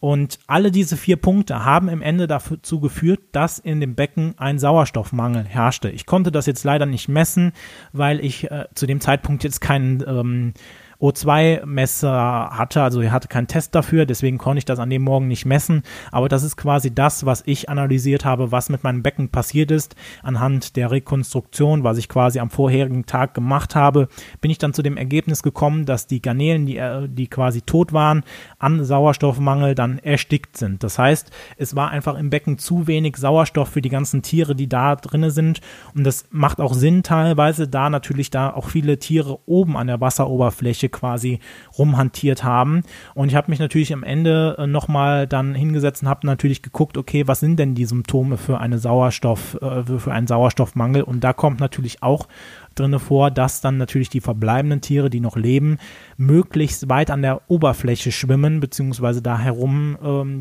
Und 0.00 0.38
alle 0.46 0.70
diese 0.70 0.96
vier 0.96 1.16
Punkte 1.16 1.66
haben 1.66 1.90
im 1.90 2.00
Ende 2.00 2.26
dazu 2.26 2.80
geführt, 2.80 3.20
dass 3.32 3.58
in 3.58 3.80
dem 3.80 3.94
Becken 3.94 4.34
ein 4.38 4.58
Sauerstoffmangel 4.58 5.44
herrschte. 5.44 5.90
Ich 5.90 6.06
konnte 6.06 6.32
das 6.32 6.46
jetzt 6.46 6.64
leider 6.64 6.86
nicht 6.86 7.08
messen, 7.08 7.52
weil 7.92 8.24
ich 8.24 8.50
äh, 8.50 8.64
zu 8.74 8.86
dem 8.86 9.00
Zeitpunkt 9.00 9.44
jetzt 9.44 9.60
keinen 9.60 10.02
ähm, 10.06 10.54
O2-Messer 11.00 12.50
hatte, 12.52 12.82
also 12.82 13.00
er 13.00 13.12
hatte 13.12 13.28
keinen 13.28 13.46
Test 13.46 13.74
dafür, 13.74 14.04
deswegen 14.06 14.38
konnte 14.38 14.58
ich 14.58 14.64
das 14.64 14.78
an 14.78 14.90
dem 14.90 15.02
Morgen 15.02 15.28
nicht 15.28 15.46
messen, 15.46 15.82
aber 16.12 16.28
das 16.28 16.42
ist 16.42 16.56
quasi 16.56 16.94
das, 16.94 17.24
was 17.24 17.42
ich 17.46 17.68
analysiert 17.68 18.24
habe, 18.24 18.52
was 18.52 18.68
mit 18.68 18.84
meinem 18.84 19.02
Becken 19.02 19.30
passiert 19.30 19.70
ist. 19.70 19.96
Anhand 20.22 20.76
der 20.76 20.90
Rekonstruktion, 20.90 21.84
was 21.84 21.96
ich 21.96 22.08
quasi 22.08 22.38
am 22.38 22.50
vorherigen 22.50 23.06
Tag 23.06 23.32
gemacht 23.34 23.74
habe, 23.74 24.08
bin 24.40 24.50
ich 24.50 24.58
dann 24.58 24.74
zu 24.74 24.82
dem 24.82 24.96
Ergebnis 24.98 25.42
gekommen, 25.42 25.86
dass 25.86 26.06
die 26.06 26.20
Garnelen, 26.20 26.66
die, 26.66 26.76
äh, 26.76 27.08
die 27.08 27.28
quasi 27.28 27.62
tot 27.62 27.92
waren, 27.92 28.22
an 28.58 28.84
Sauerstoffmangel 28.84 29.74
dann 29.74 29.98
erstickt 29.98 30.58
sind. 30.58 30.84
Das 30.84 30.98
heißt, 30.98 31.30
es 31.56 31.74
war 31.74 31.90
einfach 31.90 32.18
im 32.18 32.28
Becken 32.28 32.58
zu 32.58 32.86
wenig 32.86 33.16
Sauerstoff 33.16 33.70
für 33.70 33.82
die 33.82 33.88
ganzen 33.88 34.20
Tiere, 34.22 34.54
die 34.54 34.68
da 34.68 34.96
drinne 34.96 35.30
sind 35.30 35.60
und 35.94 36.04
das 36.04 36.26
macht 36.30 36.60
auch 36.60 36.74
Sinn 36.74 37.02
teilweise, 37.02 37.68
da 37.68 37.88
natürlich 37.88 38.30
da 38.30 38.50
auch 38.52 38.68
viele 38.68 38.98
Tiere 38.98 39.38
oben 39.46 39.76
an 39.76 39.86
der 39.86 40.00
Wasseroberfläche 40.00 40.89
quasi 40.90 41.40
rumhantiert 41.78 42.44
haben. 42.44 42.82
Und 43.14 43.28
ich 43.28 43.34
habe 43.34 43.50
mich 43.50 43.58
natürlich 43.58 43.92
am 43.92 44.02
Ende 44.02 44.56
äh, 44.58 44.66
nochmal 44.66 45.26
dann 45.26 45.54
hingesetzt 45.54 46.02
und 46.02 46.08
habe 46.08 46.26
natürlich 46.26 46.62
geguckt, 46.62 46.98
okay, 46.98 47.26
was 47.26 47.40
sind 47.40 47.58
denn 47.58 47.74
die 47.74 47.84
Symptome 47.84 48.36
für 48.36 48.58
eine 48.58 48.78
Sauerstoff, 48.78 49.54
äh, 49.60 49.82
für 49.98 50.12
einen 50.12 50.26
Sauerstoffmangel? 50.26 51.02
Und 51.02 51.24
da 51.24 51.32
kommt 51.32 51.60
natürlich 51.60 52.02
auch 52.02 52.28
drinne 52.74 52.98
vor, 52.98 53.30
dass 53.30 53.60
dann 53.60 53.76
natürlich 53.76 54.10
die 54.10 54.20
verbleibenden 54.20 54.80
Tiere, 54.80 55.10
die 55.10 55.20
noch 55.20 55.36
leben, 55.36 55.78
möglichst 56.16 56.88
weit 56.88 57.10
an 57.10 57.22
der 57.22 57.42
Oberfläche 57.48 58.12
schwimmen, 58.12 58.60
beziehungsweise 58.60 59.22
da 59.22 59.38
herum 59.38 59.96
ähm, 60.02 60.40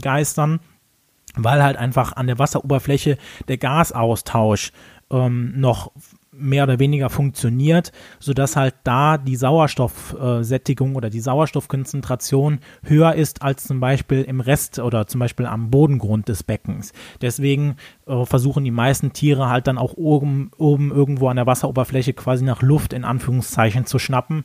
weil 1.35 1.63
halt 1.63 1.77
einfach 1.77 2.13
an 2.13 2.27
der 2.27 2.39
Wasseroberfläche 2.39 3.17
der 3.47 3.57
Gasaustausch 3.57 4.71
ähm, 5.12 5.53
noch 5.59 5.91
mehr 6.39 6.63
oder 6.63 6.80
weniger 6.80 7.10
funktioniert, 7.10 7.91
sodass 8.19 8.56
halt 8.56 8.75
da 8.84 9.17
die 9.17 9.36
Sauerstoffsättigung 9.36 10.95
oder 10.95 11.10
die 11.10 11.19
Sauerstoffkonzentration 11.19 12.60
höher 12.84 13.13
ist 13.13 13.41
als 13.41 13.65
zum 13.65 13.80
Beispiel 13.80 14.23
im 14.23 14.39
Rest 14.41 14.80
oder 14.80 15.08
zum 15.08 15.19
Beispiel 15.19 15.45
am 15.45 15.69
Bodengrund 15.69 16.28
des 16.30 16.43
Beckens. 16.43 16.93
Deswegen 17.21 17.75
äh, 18.08 18.25
versuchen 18.25 18.63
die 18.63 18.71
meisten 18.71 19.13
Tiere 19.13 19.49
halt 19.49 19.67
dann 19.67 19.78
auch 19.78 19.93
oben, 19.93 20.52
oben 20.58 20.91
irgendwo 20.91 21.28
an 21.30 21.36
der 21.36 21.47
Wasseroberfläche 21.47 22.13
quasi 22.13 22.43
nach 22.43 22.62
Luft 22.62 22.93
in 22.93 23.04
Anführungszeichen 23.04 23.86
zu 23.86 23.99
schnappen. 23.99 24.43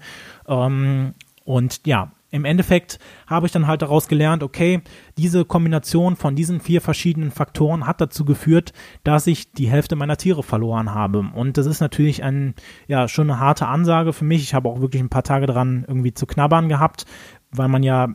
Ähm, 0.48 1.14
und 1.44 1.86
ja, 1.86 2.10
im 2.34 2.44
Endeffekt 2.44 2.98
habe 3.28 3.46
ich 3.46 3.52
dann 3.52 3.68
halt 3.68 3.80
daraus 3.80 4.08
gelernt, 4.08 4.42
okay, 4.42 4.82
diese 5.16 5.44
Kombination 5.44 6.16
von 6.16 6.34
diesen 6.34 6.60
vier 6.60 6.80
verschiedenen 6.80 7.30
Faktoren 7.30 7.86
hat 7.86 8.00
dazu 8.00 8.24
geführt, 8.24 8.72
dass 9.04 9.28
ich 9.28 9.52
die 9.52 9.68
Hälfte 9.68 9.94
meiner 9.94 10.16
Tiere 10.16 10.42
verloren 10.42 10.92
habe. 10.92 11.20
Und 11.32 11.58
das 11.58 11.66
ist 11.66 11.78
natürlich 11.78 12.24
ein, 12.24 12.54
ja, 12.88 13.06
schon 13.06 13.30
eine 13.30 13.38
harte 13.38 13.68
Ansage 13.68 14.12
für 14.12 14.24
mich. 14.24 14.42
Ich 14.42 14.52
habe 14.52 14.68
auch 14.68 14.80
wirklich 14.80 15.00
ein 15.00 15.10
paar 15.10 15.22
Tage 15.22 15.46
dran 15.46 15.84
irgendwie 15.86 16.12
zu 16.12 16.26
knabbern 16.26 16.68
gehabt, 16.68 17.06
weil 17.52 17.68
man 17.68 17.84
ja 17.84 18.08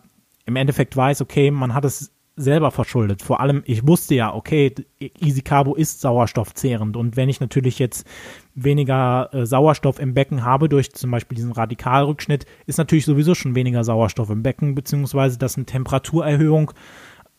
im 0.46 0.56
Endeffekt 0.58 0.98
weiß, 0.98 1.22
okay, 1.22 1.50
man 1.50 1.74
hat 1.74 1.86
es 1.86 2.12
selber 2.40 2.72
verschuldet. 2.72 3.22
Vor 3.22 3.40
allem, 3.42 3.64
ich 3.66 3.86
wusste 3.86 4.16
ja, 4.16 4.34
okay, 4.34 4.74
Easy 5.20 5.42
Carbo 5.42 5.76
ist 5.76 6.02
sauerstoffzehrend 6.02 6.96
und 6.96 7.18
wenn 7.18 7.30
ich 7.30 7.40
natürlich 7.40 7.80
jetzt 7.80 8.08
weniger 8.56 9.30
äh, 9.34 9.46
Sauerstoff 9.46 10.00
im 10.00 10.14
Becken 10.14 10.44
habe 10.44 10.70
durch 10.70 10.92
zum 10.94 11.12
Beispiel 11.12 11.36
diesen 11.36 11.52
Radikalrückschnitt, 11.52 12.46
ist 12.66 12.78
natürlich 12.78 13.06
sowieso 13.06 13.36
schon 13.36 13.56
weniger 13.56 13.84
Sauerstoff 13.84 14.30
im 14.30 14.44
Becken, 14.44 14.76
beziehungsweise 14.76 15.38
dass 15.38 15.58
eine 15.58 15.66
Temperaturerhöhung 15.66 16.72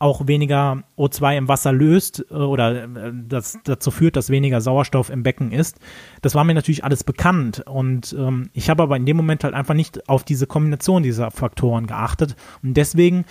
auch 0.00 0.26
weniger 0.26 0.82
O2 0.96 1.36
im 1.36 1.48
Wasser 1.48 1.72
löst 1.72 2.24
äh, 2.30 2.34
oder 2.34 2.84
äh, 2.84 3.12
das 3.14 3.58
dazu 3.64 3.90
führt, 3.90 4.16
dass 4.16 4.30
weniger 4.30 4.60
Sauerstoff 4.60 5.10
im 5.10 5.22
Becken 5.22 5.52
ist. 5.52 5.78
Das 6.22 6.34
war 6.34 6.42
mir 6.42 6.54
natürlich 6.54 6.84
alles 6.84 7.04
bekannt 7.04 7.60
und 7.66 8.16
ähm, 8.18 8.48
ich 8.54 8.70
habe 8.70 8.82
aber 8.82 8.96
in 8.96 9.04
dem 9.04 9.18
Moment 9.18 9.44
halt 9.44 9.54
einfach 9.54 9.74
nicht 9.74 10.08
auf 10.08 10.24
diese 10.24 10.46
Kombination 10.46 11.02
dieser 11.02 11.30
Faktoren 11.30 11.86
geachtet 11.86 12.34
und 12.62 12.76
deswegen 12.78 13.26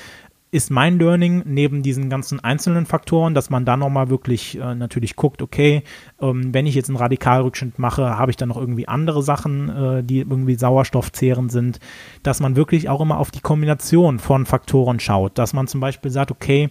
ist 0.52 0.72
mein 0.72 0.98
Learning 0.98 1.44
neben 1.46 1.84
diesen 1.84 2.10
ganzen 2.10 2.40
einzelnen 2.40 2.86
Faktoren, 2.86 3.36
dass 3.36 3.50
man 3.50 3.66
da 3.66 3.78
nochmal 3.78 4.10
wirklich 4.10 4.60
äh, 4.60 4.74
natürlich 4.74 5.16
guckt, 5.16 5.42
okay, 5.42 5.84
ähm, 6.20 6.54
wenn 6.54 6.66
ich 6.66 6.74
jetzt 6.74 6.90
einen 6.90 6.98
Radikalrückschnitt 6.98 7.78
mache, 7.78 8.18
habe 8.18 8.32
ich 8.32 8.38
dann 8.38 8.50
noch 8.50 8.58
irgendwie 8.58 8.88
andere 8.88 9.22
Sachen, 9.22 9.70
äh, 9.70 10.04
die 10.04 10.20
irgendwie 10.20 10.56
sauerstoffzehrend 10.56 11.52
sind, 11.52 11.80
dass 12.24 12.40
man 12.40 12.56
wirklich 12.56 12.90
auch 12.90 13.02
immer 13.02 13.20
auf 13.20 13.30
die 13.30 13.42
Kombination 13.42 14.18
von 14.18 14.46
Faktoren 14.48 15.00
schaut, 15.00 15.38
dass 15.38 15.54
man 15.54 15.68
zum 15.68 15.82
Beispiel 15.82 16.10
sagt, 16.10 16.32
okay, 16.32 16.70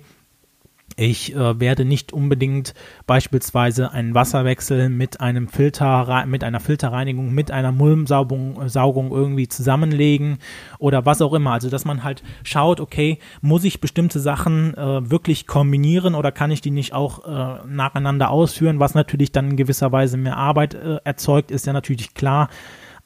ich 0.96 1.35
äh, 1.35 1.61
werde 1.61 1.85
nicht 1.85 2.12
unbedingt 2.12 2.74
beispielsweise 3.07 3.92
einen 3.92 4.14
Wasserwechsel 4.14 4.88
mit 4.88 5.20
einem 5.20 5.48
Filter, 5.48 6.27
mit 6.27 6.42
einer 6.42 6.61
Filterreinigung, 6.61 7.33
mit 7.33 7.51
einer 7.51 7.72
Mulmsaugung 7.72 8.57
äh, 8.61 9.14
irgendwie 9.14 9.48
zusammenlegen 9.48 10.38
oder 10.79 11.07
was 11.07 11.22
auch 11.22 11.35
immer. 11.35 11.53
Also 11.53 11.70
dass 11.70 11.85
man 11.85 12.03
halt 12.03 12.22
schaut, 12.42 12.81
okay, 12.81 13.18
muss 13.40 13.64
ich 13.64 13.81
bestimmte 13.81 14.18
Sachen 14.18 14.74
äh, 14.74 15.09
wirklich 15.11 15.46
kombinieren 15.46 16.14
oder 16.14 16.33
kann 16.33 16.51
ich 16.51 16.62
die 16.62 16.72
nicht 16.72 16.92
auch 16.92 17.24
äh, 17.24 17.66
nacheinander 17.66 18.31
ausführen, 18.31 18.81
was 18.81 18.94
natürlich 18.94 19.31
dann 19.31 19.51
in 19.51 19.57
gewisser 19.57 19.92
Weise 19.92 20.16
mehr 20.16 20.37
Arbeit 20.37 20.74
äh, 20.74 20.98
erzeugt, 21.05 21.51
ist 21.51 21.66
ja 21.66 21.72
natürlich 21.72 22.14
klar. 22.14 22.48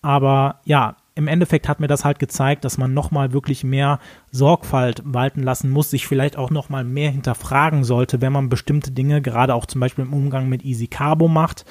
Aber 0.00 0.60
ja, 0.64 0.96
im 1.14 1.28
Endeffekt 1.28 1.68
hat 1.68 1.80
mir 1.80 1.88
das 1.88 2.04
halt 2.04 2.18
gezeigt, 2.18 2.64
dass 2.64 2.78
man 2.78 2.94
nochmal 2.94 3.32
wirklich 3.32 3.64
mehr 3.64 3.98
Sorgfalt 4.30 5.02
walten 5.04 5.42
lassen 5.42 5.70
muss, 5.70 5.90
sich 5.90 6.06
vielleicht 6.06 6.36
auch 6.36 6.50
nochmal 6.50 6.84
mehr 6.84 7.10
hinterfragen 7.10 7.84
sollte, 7.84 8.20
wenn 8.20 8.32
man 8.32 8.48
bestimmte 8.48 8.92
Dinge, 8.92 9.20
gerade 9.20 9.54
auch 9.54 9.66
zum 9.66 9.80
Beispiel 9.80 10.04
im 10.04 10.12
Umgang 10.12 10.48
mit 10.48 10.64
Easy 10.64 10.86
Carbo 10.86 11.28
macht. 11.28 11.66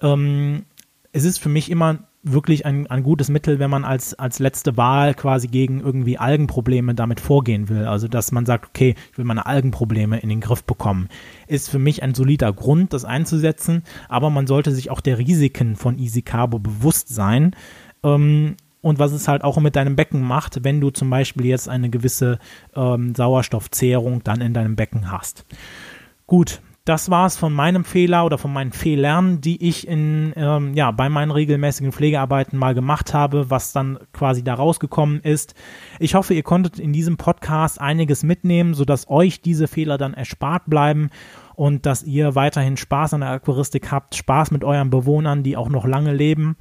Ähm, 0.00 0.64
es 1.12 1.24
ist 1.24 1.38
für 1.38 1.50
mich 1.50 1.70
immer 1.70 1.98
wirklich 2.24 2.64
ein, 2.64 2.86
ein 2.86 3.02
gutes 3.02 3.28
Mittel, 3.28 3.58
wenn 3.58 3.68
man 3.68 3.84
als, 3.84 4.14
als 4.14 4.38
letzte 4.38 4.76
Wahl 4.76 5.12
quasi 5.14 5.48
gegen 5.48 5.80
irgendwie 5.80 6.18
Algenprobleme 6.18 6.94
damit 6.94 7.20
vorgehen 7.20 7.68
will. 7.68 7.84
Also, 7.84 8.06
dass 8.06 8.32
man 8.32 8.46
sagt, 8.46 8.68
okay, 8.68 8.94
ich 9.10 9.18
will 9.18 9.24
meine 9.24 9.44
Algenprobleme 9.44 10.20
in 10.20 10.28
den 10.28 10.40
Griff 10.40 10.62
bekommen. 10.64 11.08
Ist 11.48 11.68
für 11.68 11.80
mich 11.80 12.02
ein 12.02 12.14
solider 12.14 12.52
Grund, 12.52 12.92
das 12.92 13.04
einzusetzen, 13.04 13.82
aber 14.08 14.30
man 14.30 14.46
sollte 14.46 14.70
sich 14.72 14.90
auch 14.90 15.00
der 15.00 15.18
Risiken 15.18 15.76
von 15.76 15.98
Easy 15.98 16.22
Carbo 16.22 16.60
bewusst 16.60 17.08
sein 17.08 17.56
ähm, 18.04 18.56
und 18.82 18.98
was 18.98 19.12
es 19.12 19.28
halt 19.28 19.42
auch 19.42 19.58
mit 19.58 19.76
deinem 19.76 19.96
Becken 19.96 20.20
macht, 20.22 20.64
wenn 20.64 20.80
du 20.80 20.90
zum 20.90 21.08
Beispiel 21.08 21.46
jetzt 21.46 21.68
eine 21.68 21.88
gewisse 21.88 22.38
ähm, 22.76 23.14
Sauerstoffzehrung 23.14 24.22
dann 24.24 24.42
in 24.42 24.52
deinem 24.52 24.76
Becken 24.76 25.10
hast. 25.10 25.46
Gut, 26.26 26.60
das 26.84 27.10
war 27.10 27.26
es 27.26 27.36
von 27.36 27.52
meinem 27.52 27.84
Fehler 27.84 28.26
oder 28.26 28.38
von 28.38 28.52
meinen 28.52 28.72
Fehlern, 28.72 29.40
die 29.40 29.68
ich 29.68 29.86
in, 29.86 30.32
ähm, 30.34 30.74
ja, 30.74 30.90
bei 30.90 31.08
meinen 31.08 31.30
regelmäßigen 31.30 31.92
Pflegearbeiten 31.92 32.58
mal 32.58 32.74
gemacht 32.74 33.14
habe, 33.14 33.50
was 33.50 33.72
dann 33.72 34.00
quasi 34.12 34.42
da 34.42 34.54
rausgekommen 34.54 35.20
ist. 35.20 35.54
Ich 36.00 36.16
hoffe, 36.16 36.34
ihr 36.34 36.42
konntet 36.42 36.80
in 36.80 36.92
diesem 36.92 37.16
Podcast 37.16 37.80
einiges 37.80 38.24
mitnehmen, 38.24 38.74
sodass 38.74 39.08
euch 39.08 39.42
diese 39.42 39.68
Fehler 39.68 39.96
dann 39.96 40.14
erspart 40.14 40.64
bleiben 40.66 41.10
und 41.54 41.86
dass 41.86 42.02
ihr 42.02 42.34
weiterhin 42.34 42.76
Spaß 42.76 43.14
an 43.14 43.20
der 43.20 43.30
Aquaristik 43.30 43.92
habt, 43.92 44.16
Spaß 44.16 44.50
mit 44.50 44.64
euren 44.64 44.90
Bewohnern, 44.90 45.44
die 45.44 45.56
auch 45.56 45.68
noch 45.68 45.86
lange 45.86 46.12
leben 46.12 46.56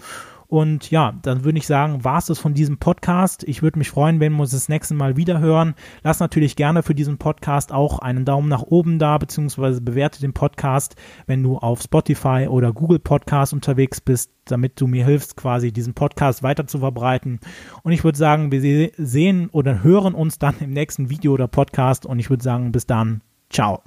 und 0.52 0.92
ja, 0.92 1.14
dann 1.22 1.46
würde 1.46 1.60
ich 1.60 1.66
sagen, 1.66 2.04
war 2.04 2.18
es 2.18 2.26
das 2.26 2.38
von 2.38 2.54
diesem 2.54 2.78
Podcast. 2.78 3.46
Ich 3.46 3.62
würde 3.64 3.80
mich 3.80 3.90
freuen, 3.90 4.20
wenn 4.20 4.34
wir 4.34 4.42
uns 4.42 4.52
das 4.52 4.68
nächste 4.68 4.94
Mal 4.94 5.16
wieder 5.16 5.40
hören. 5.40 5.76
Lass 6.04 6.20
natürlich 6.20 6.58
gerne 6.58 6.84
für 6.84 6.94
diesen 6.94 7.18
Podcast 7.18 7.72
auch 7.72 8.00
einen 8.00 8.26
Daumen 8.26 8.50
nach 8.50 8.64
oben 8.64 9.00
da, 9.00 9.18
beziehungsweise 9.18 9.80
bewerte 9.80 10.20
den 10.20 10.34
Podcast, 10.34 10.98
wenn 11.26 11.42
du 11.42 11.58
auf 11.58 11.82
Spotify 11.82 12.48
oder 12.50 12.74
Google 12.74 13.00
Podcast 13.00 13.54
unterwegs 13.54 14.02
bist, 14.02 14.34
damit 14.44 14.82
du 14.82 14.88
mir 14.88 15.06
hilfst, 15.06 15.38
quasi 15.38 15.72
diesen 15.72 15.94
Podcast 15.94 16.44
weiter 16.44 16.68
zu 16.68 16.80
verbreiten. 16.80 17.40
Und 17.84 17.94
ich 17.94 18.04
würde 18.04 18.18
sagen, 18.18 18.52
wir 18.52 18.92
sehen 18.98 19.48
oder 19.54 19.84
hören 19.84 20.14
uns 20.14 20.38
dann 20.38 20.56
im 20.60 20.72
nächsten 20.74 21.10
Video 21.10 21.32
oder 21.32 21.48
Podcast 21.48 22.06
und 22.06 22.20
ich 22.20 22.30
würde 22.30 22.44
sagen, 22.44 22.74
bis 22.74 22.86
dann. 22.86 23.22
Ciao. 23.50 23.84